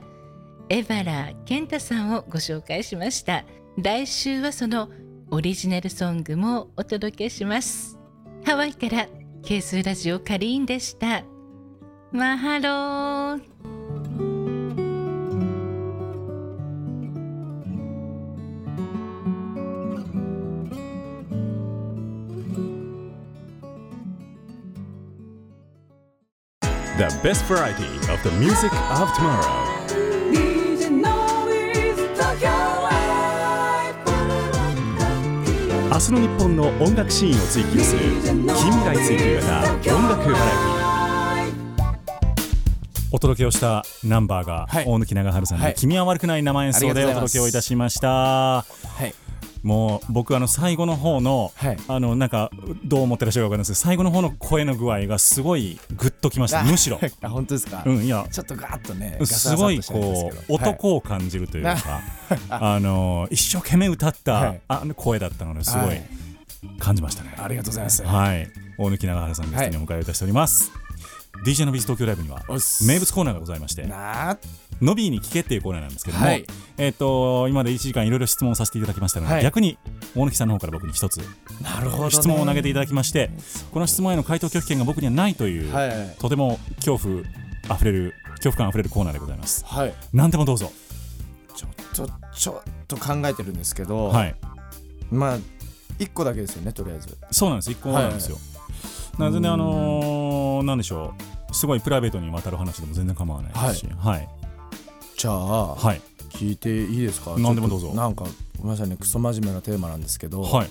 [0.70, 3.46] エバラ健太さんをご紹介しました。
[3.82, 4.90] 来週はその
[5.32, 7.98] オリジナルソングもお届けします。
[8.46, 9.08] ハワイから
[9.44, 11.24] ケースラジオカリーンでした。
[12.12, 13.79] マハロー
[27.00, 29.88] The best variety of the music of tomorrow.
[30.34, 30.90] DJ
[35.90, 40.46] 明日の日本の音楽シーンを追求する近未来追求型音楽バラ
[41.42, 42.00] エティ
[43.14, 48.66] お届けをしたナンバーがはい大貫長春さんのはい君は悪くない生演奏でお届けをいたしましたは
[49.06, 49.29] い
[49.64, 51.78] もう僕あの最後の方の、はい。
[51.88, 52.52] あのなんか
[52.84, 56.64] どう思ってらっしゃるか分かんないですけど最後の方の声の具合がすすごいグッときました。
[56.64, 57.00] むしろ。
[57.22, 58.26] あ本当ですか、うんいや。
[58.32, 62.02] ちょっとガーッとねすごいこけどう男を感じるというか、
[62.50, 64.62] あの一生懸命歌った、はい。
[64.68, 65.98] あの声だったのですごはい。
[65.98, 66.02] い
[66.78, 67.34] 感じましたね。
[67.38, 68.04] ありがとうございます。
[68.04, 70.72] はい、大貫長原さんゲストにお迎えをいたしております。
[71.44, 72.42] DJ のビーズ東京ライブには
[72.86, 73.86] 名物コーナーがございまして、
[74.82, 76.46] ノビーに聞けっていうコーナーなんですけども、はい。
[76.78, 79.44] えっ、と今まで1時間いろいろ質問をさせていただきましたので、はい。
[79.44, 79.78] 逆に
[80.16, 81.18] 大貫さんの方から僕に一つ
[81.62, 83.30] なるほど、ね、質問を投げていただきまして、
[83.72, 87.24] この質問への回答拒否権が僕にはないという、はいとても恐怖
[87.70, 89.66] あふれる恐怖感あふれるコーナーでございます。
[89.66, 89.94] はい。
[90.14, 90.72] 何でもどうぞ。
[91.56, 91.68] ちょ
[92.06, 94.36] っとちょっと考えてるんですけど、はい。
[95.12, 95.38] まあ
[96.00, 97.18] 一個だけですよねとりあえず。
[97.32, 98.38] そうなんです、一個なんですよ。
[99.20, 101.14] な全然あのーなんでしょ
[101.50, 104.28] う、すごいプライベートにわたる話でも全然構わないですし、はい、
[105.18, 106.02] じゃあ、はい、
[106.32, 107.36] 聞いていいですか？
[107.38, 107.94] 何でもどうぞ。
[107.94, 108.26] なんか
[108.58, 108.98] ごめんなさいね。
[108.98, 110.70] クソ真面目なテーマなんですけど、はい、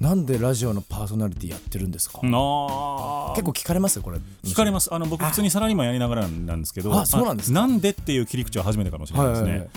[0.00, 3.32] なんでラジオのパーソナリティやってるんですか、なあ。
[3.34, 3.96] 結構聞かれます？
[3.96, 4.18] よこれ。
[4.44, 4.94] 聞かれます。
[4.94, 7.60] あの僕普通にサラリーマンやりながらなんですけど、あそうなんですか？
[7.60, 9.50] なんでっていう切り口は初めてかもしれないですね。
[9.50, 9.68] はいはい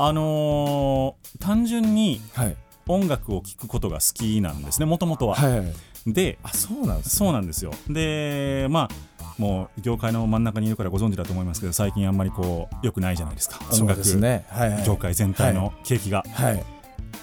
[0.00, 2.56] あのー単純にはい。
[2.90, 5.34] 音楽を聴くことが好きなんですね、もともとは。
[5.34, 5.74] はいはい
[6.06, 7.72] で、あそうなんですそうなんですよ。
[7.88, 9.18] で、まあ。
[9.38, 13.60] もう業界の真ん中にいるからご存知だと思いますけど最近あんまりこう良くないじゃないですか。
[13.72, 14.84] 音楽ねはいはい。
[14.84, 16.64] 業界全体の景気が、はい。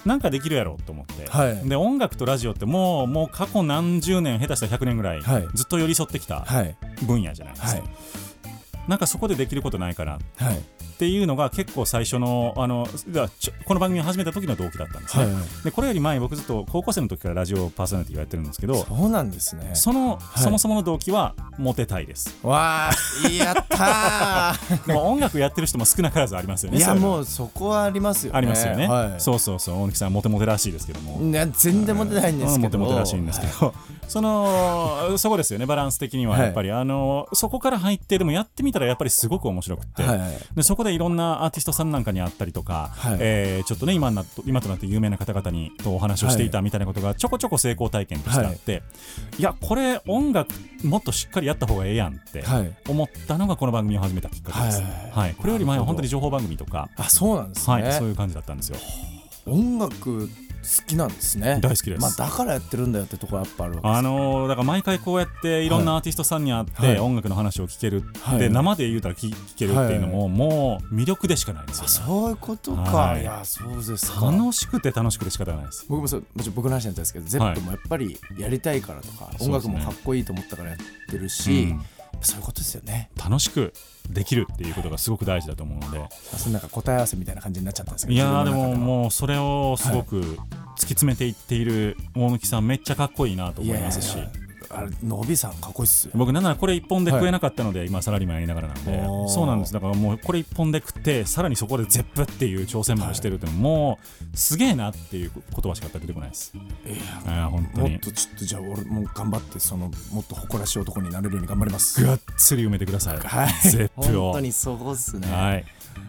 [0.06, 1.68] なんかできるやろうと思って、はい。
[1.68, 5.48] で音楽とラジオってもうもう過去何十年下手したら100年ぐらい、はい。
[5.54, 6.74] ずっと寄り添ってきたはい。
[7.02, 7.90] 分野じゃないですか、はい。
[8.88, 10.62] なんかそこでできることないかなっはい
[10.98, 12.86] ていうのが結構最初のあの
[13.66, 15.44] この番組を始めた時の動機だったんですね、はいはい。
[15.64, 19.70] でこれより前僕ずっと高校生の時からラジオパーソナリティをやってるんですけどそうなんですね。
[19.74, 20.38] その、い。
[20.40, 22.38] そもそもの動機はモテたいです。
[22.42, 24.54] わあやった
[24.86, 28.38] でも音楽やってる人も少なからずありますよーいやねいうのもうそこはありますよね。
[28.38, 29.20] ありますよね、はい。
[29.20, 29.76] そうそうそう。
[29.76, 31.52] 大貫さんモテモテらしいですけども、全
[31.84, 32.78] 然モテないんですけど。
[32.78, 33.74] モテモテらしいんですけど、
[34.08, 40.18] その そこですよねバランス的にはやっぱり、あのそこから入ってでもやってみたらやっぱりすごく面白くって、はい。
[40.18, 43.16] はいでそこでいろんなアーティストさんなんかに会ったりとか、はい。
[43.20, 48.82] えーちょっとね今な今となって有名な方々にとお話をしていたみたいなことがちょこちょこ成功体験としてあって、
[49.38, 50.52] い、やこれ音楽
[50.84, 52.72] もっとしっかりやった方がええやんってはい。
[52.88, 55.10] 思ったのがこの番組を始めたきっかけです、はい。
[55.10, 55.34] はい。
[55.34, 58.78] これより前は本当に情報番組とか、あそうなんですね、はい、そういう感じだったんですよ。
[59.46, 60.28] 音楽
[60.66, 61.58] 好きなんですね。
[61.62, 62.02] 大好きです。
[62.02, 63.98] まあ、だからやってるんだよってところやっぱあるわけです。
[63.98, 66.98] あのーだから毎回こうやっていろんなアーティストさんに会って、はい。
[66.98, 68.38] 音楽の話を聞ける、はい。
[68.38, 73.22] で生で言うたら聞聞けるっていうのも、もう魅力でしかないですよあそういうことか、はい。
[73.22, 74.30] い、やそうですか。
[74.30, 75.86] 楽しくて楽しくて仕方がないです。
[75.88, 81.82] 僕もそうもちろん僕の話になんですけど、ゼップもやっぱりやりたいからとか、音楽もかっこいいと思ったからやってるし、うん
[82.20, 83.10] そういうことですよね。
[83.16, 83.72] 楽しく
[84.10, 86.08] できるっていうことがすごく大事だと思うので。
[86.36, 94.14] そのなんか答え合わせみたいな感じになっちゃったんですけどいやーでももうそれをすごく突き詰めていっている大貫さんめっちゃかっこいいなと思いますし。
[94.14, 96.12] いやいやあれのびさんかっこいいっすよ。
[96.14, 99.02] 僕なんならこれ一本で食えなかったので、今サラリーマンやりながらなんで。
[99.28, 99.72] そうなんです。
[99.72, 103.98] だからもうこれ一本で食ってさらにそこでゼップっていう挑戦までしてるっていうのも、も
[104.32, 106.52] うすげえなっていう言葉しか出てこないです。
[106.56, 106.60] い
[107.26, 112.04] あー本当もっにとちょっとじゃあ俺も頑張ってそのもっと誇らしい男になれるように頑張ります。
[112.04, 113.70] がっつり埋めてください、はい。
[113.70, 114.32] ゼップを。
[114.32, 115.26] 本当にそうっすね。
[115.28, 115.64] はい、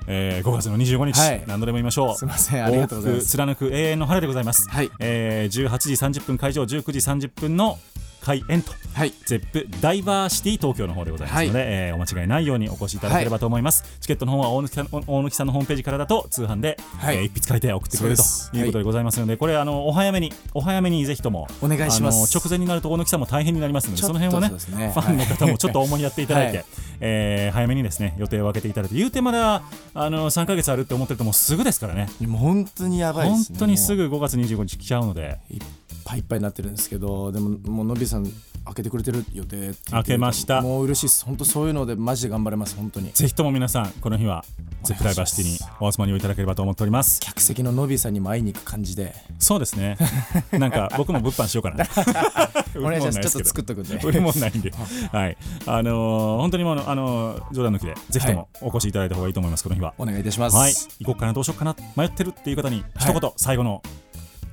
[0.07, 1.43] えー5月の25日、はい。
[1.47, 2.15] 何度でも言いましょう。
[2.15, 2.65] すいません。
[2.65, 3.27] ありがとうございます。
[3.27, 4.91] 貫く永遠の晴れでございます、はい。
[4.99, 5.77] えー18
[6.11, 7.79] 時30分会場19時30分の
[8.28, 8.73] 開演と。
[8.93, 9.13] はい。
[9.25, 17.17] ゼップダイバーシティ東京の方でございますので、えーお間違いないようにお越しいただければと思います、チケットの方は大貫さん大貫さんのホームページからだと通販で、はい。
[17.17, 22.38] えー一筆書いて送ってくれるということでございますので、これあのお早めにお早めにぜひともお願いします。
[22.38, 24.91] 直前になると大貫さんも大変になりますのでその辺をねね。
[24.93, 26.65] ファンの方もちょっと重にやっていただいて、はい。
[26.99, 29.63] えー早めにですね予定を空けていただいて言うてまだ
[29.93, 32.09] あの3か月あるって思ってるともうすぐですからね。
[32.21, 33.59] もう本当にやばいですね。
[33.59, 35.39] 本当にすもぐ5月25日来ちゃうので。
[35.49, 35.61] ういっ
[36.07, 38.25] ぱいいっぱいになってるんですけどでももうのびさん
[38.65, 40.61] 開けてくれてる予定開けました。
[40.61, 43.11] もう嬉しいです本当そういうのでマジで頑張れます本当に。
[43.11, 44.43] ぜひとも皆さんこの日は
[44.83, 47.19] ゼップダイバーシティにお集まりをいただければと思っております。
[47.21, 49.13] 客席ののびさんにも会いに行く感じで。
[49.39, 49.97] そうですね。
[50.51, 51.85] なんか僕も物販しようかな。
[52.77, 53.19] お願いします。
[53.21, 53.95] ちょっと作っとくんで。
[54.03, 54.71] 売るもんないんで。
[55.11, 55.37] はい。
[55.65, 59.93] あのー本当にもうあのー冗談抜きでぜひともお越しいただいた方がいいと思いますこの日は。
[59.97, 60.57] お願いいたします。
[60.57, 60.73] はい。
[60.99, 61.75] 行こうかなどうしようかな。
[61.95, 63.81] 迷ってるっていう方に一言最後の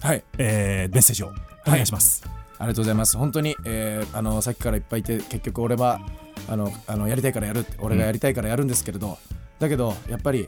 [0.05, 0.25] はい。
[0.37, 1.33] えーメッセージを。
[1.67, 2.23] お願いします。
[2.59, 3.17] ありがとうございます。
[3.17, 5.99] 本当に、えーあのさっきからいっぱいいて結局俺は
[6.47, 9.17] あのあのやりたいからやるって俺がやりたいからやるんですけれど、
[9.59, 10.47] だけどやっぱり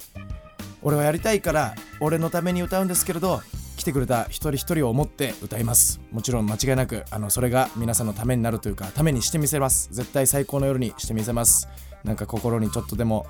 [0.83, 3.41] 俺はやりたいから俺のために歌うんですけれど
[3.79, 6.03] 来てくれた一人一人を思って歌います。
[6.13, 9.89] もちろん間違いなくあのそれが皆さんのためになるというかためにしてみせます。
[9.91, 11.67] 絶対最高の夜にしてみせます
[12.07, 13.27] なんか心にちょっとでも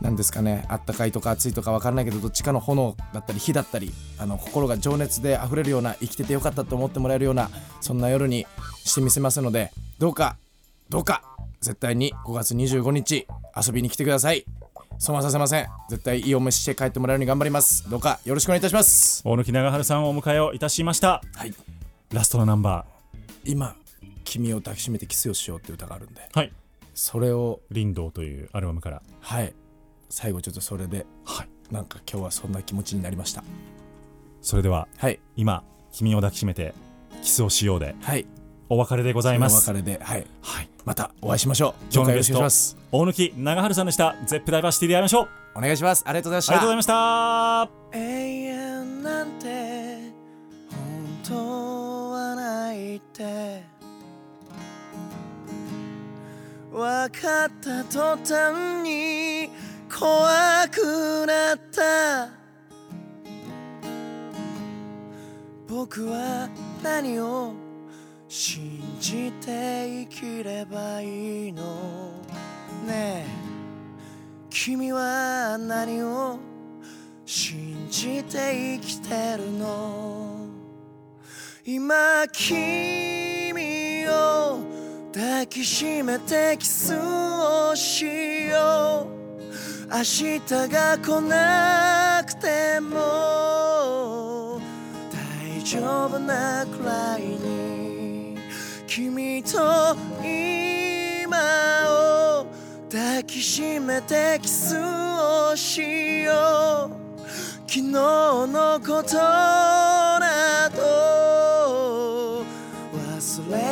[0.00, 7.50] なんですかねあったかいとか暑いとか分からないけどどっちかの炎だったり火だったりあの心が情熱で溢れるような生きててよかったと思ってもらえるような
[7.80, 8.46] そんな夜に
[8.84, 10.36] してみせますのでどうか
[10.88, 11.22] どうか
[11.60, 13.26] 絶対に5月25日
[13.56, 14.44] 遊びに来てください。
[15.00, 15.66] 損はさせません。
[15.88, 17.88] 絶対いいお飯して帰ってもらえるように頑張ります。
[17.88, 19.22] どうかよろしくお願いいたします。
[19.24, 21.22] 大貫長春さんをお迎えをいたしました。
[21.34, 21.54] はい。
[22.12, 22.84] ラストのナンバ
[23.44, 23.76] 今
[24.24, 26.20] 「君を抱きしめてキスをしよう」って歌があるんで。
[26.32, 26.52] ーはい
[26.98, 27.60] それを。
[27.72, 29.54] 林道というアルバムからはい。
[30.10, 31.06] 最後ちょっとそれで。
[31.24, 31.48] はい。
[31.70, 33.44] なんか今日はそんな気持ちになりました。
[34.42, 35.20] それでははい。
[35.36, 36.74] 今君を抱きしめて
[37.22, 38.26] キスをしようではい。
[38.68, 39.70] お別れでございます。
[39.70, 40.26] お別れではい。
[40.42, 40.68] はい。
[40.84, 41.74] またお会いしましょう。
[41.94, 42.76] 今日のゲストお願いします。
[42.90, 44.16] 大貫長春さんでした。
[44.26, 45.28] ゼップダイバーシティで会いましょう。
[45.54, 46.02] お願いします。
[46.04, 46.52] ありがとうございました。
[46.52, 46.86] ありがとうございまし
[47.92, 47.96] た。
[47.96, 50.12] 永遠なんて
[50.68, 53.77] 本当はないって
[56.78, 59.50] 分かった途端に
[59.92, 62.28] 怖くなった。
[65.66, 66.48] 僕は
[66.80, 67.52] 何を
[68.28, 71.64] 信じて生きればいいの？
[72.86, 73.26] ねえ。
[74.48, 76.38] 君は何を
[77.26, 80.46] 信じて生きてるの？
[81.64, 84.67] 今君を
[85.18, 88.04] 抱きしめてキスをし
[88.46, 89.92] よう。
[89.92, 90.38] 明日
[90.68, 94.60] が来なくても。
[95.10, 98.38] 大丈夫なくらいに
[98.86, 101.36] 君と今
[101.88, 102.46] を。
[102.88, 107.28] 抱きしめてキスをしよう。
[107.66, 109.87] 昨日のこと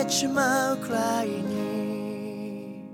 [0.06, 2.84] 忘れちまうくらいに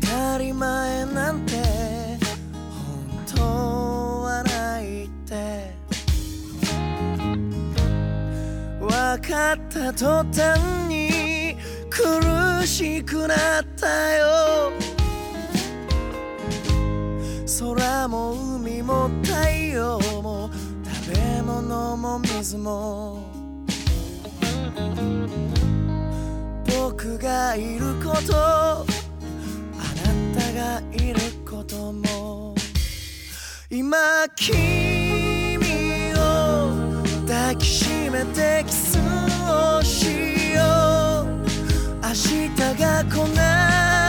[0.00, 1.52] 当たり前なんて
[2.68, 3.42] 本当
[4.22, 5.72] はないって
[8.80, 8.88] 分
[9.28, 11.56] かった途端に
[11.88, 14.72] 苦しくなったよ
[17.58, 20.50] 空も海も太陽も
[20.84, 23.24] 食べ物も水も
[26.66, 28.84] 僕がいることあ
[30.04, 32.54] なたがいることも
[33.70, 35.56] 今君
[36.14, 36.74] を
[37.26, 38.98] 抱きしめてキス
[39.48, 41.26] をしよう
[42.02, 44.05] 明日が来なく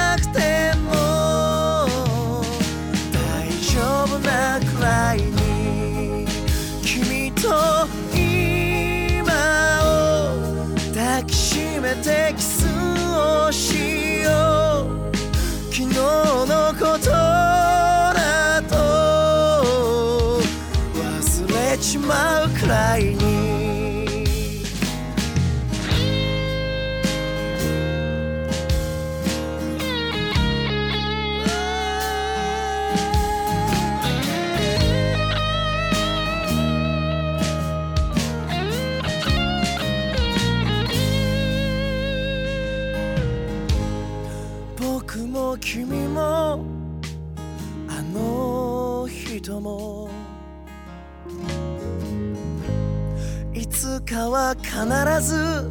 [54.32, 54.76] は必
[55.22, 55.70] ず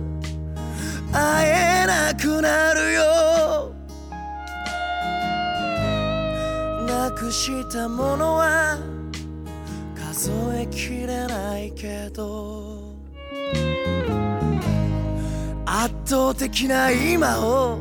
[1.13, 3.73] 会えなくなるよ。
[6.87, 8.79] なくしたものは
[9.95, 12.95] 数えきれないけど。
[15.65, 17.79] 圧倒的な今を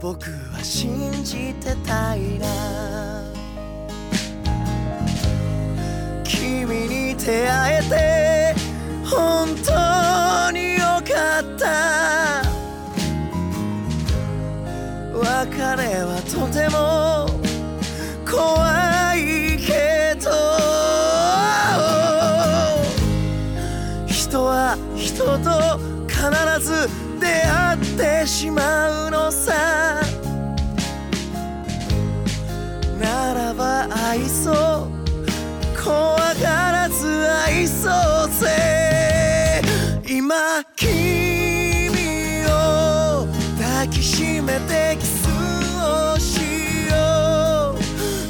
[0.00, 2.46] 僕は信じてたいな。
[6.24, 8.43] 君に出会えて
[9.04, 12.42] 本当によかった。
[15.12, 17.28] 別れはとても
[18.24, 19.18] 怖い
[19.58, 20.30] けど。
[24.06, 25.78] 人は人と
[26.08, 26.20] 必
[26.60, 26.88] ず
[27.20, 27.78] 出会っ
[28.22, 30.00] てしまうのさ。
[32.98, 34.54] ならば愛そう。
[35.82, 37.06] 怖がらず
[37.46, 38.13] 愛そう。
[44.44, 45.26] めてキス
[45.80, 46.94] をしよ
[47.72, 47.78] う。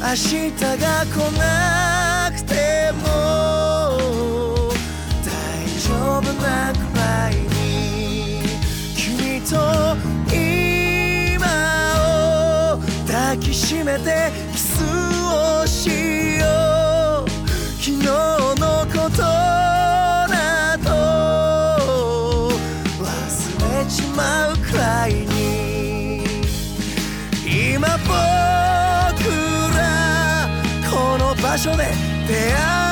[0.00, 4.70] 明日が来なくても
[5.24, 5.28] 大
[5.80, 8.42] 丈夫なくらいに。
[8.96, 9.56] 君と
[10.32, 11.46] 今
[12.76, 14.30] を抱きしめて
[32.54, 32.83] 今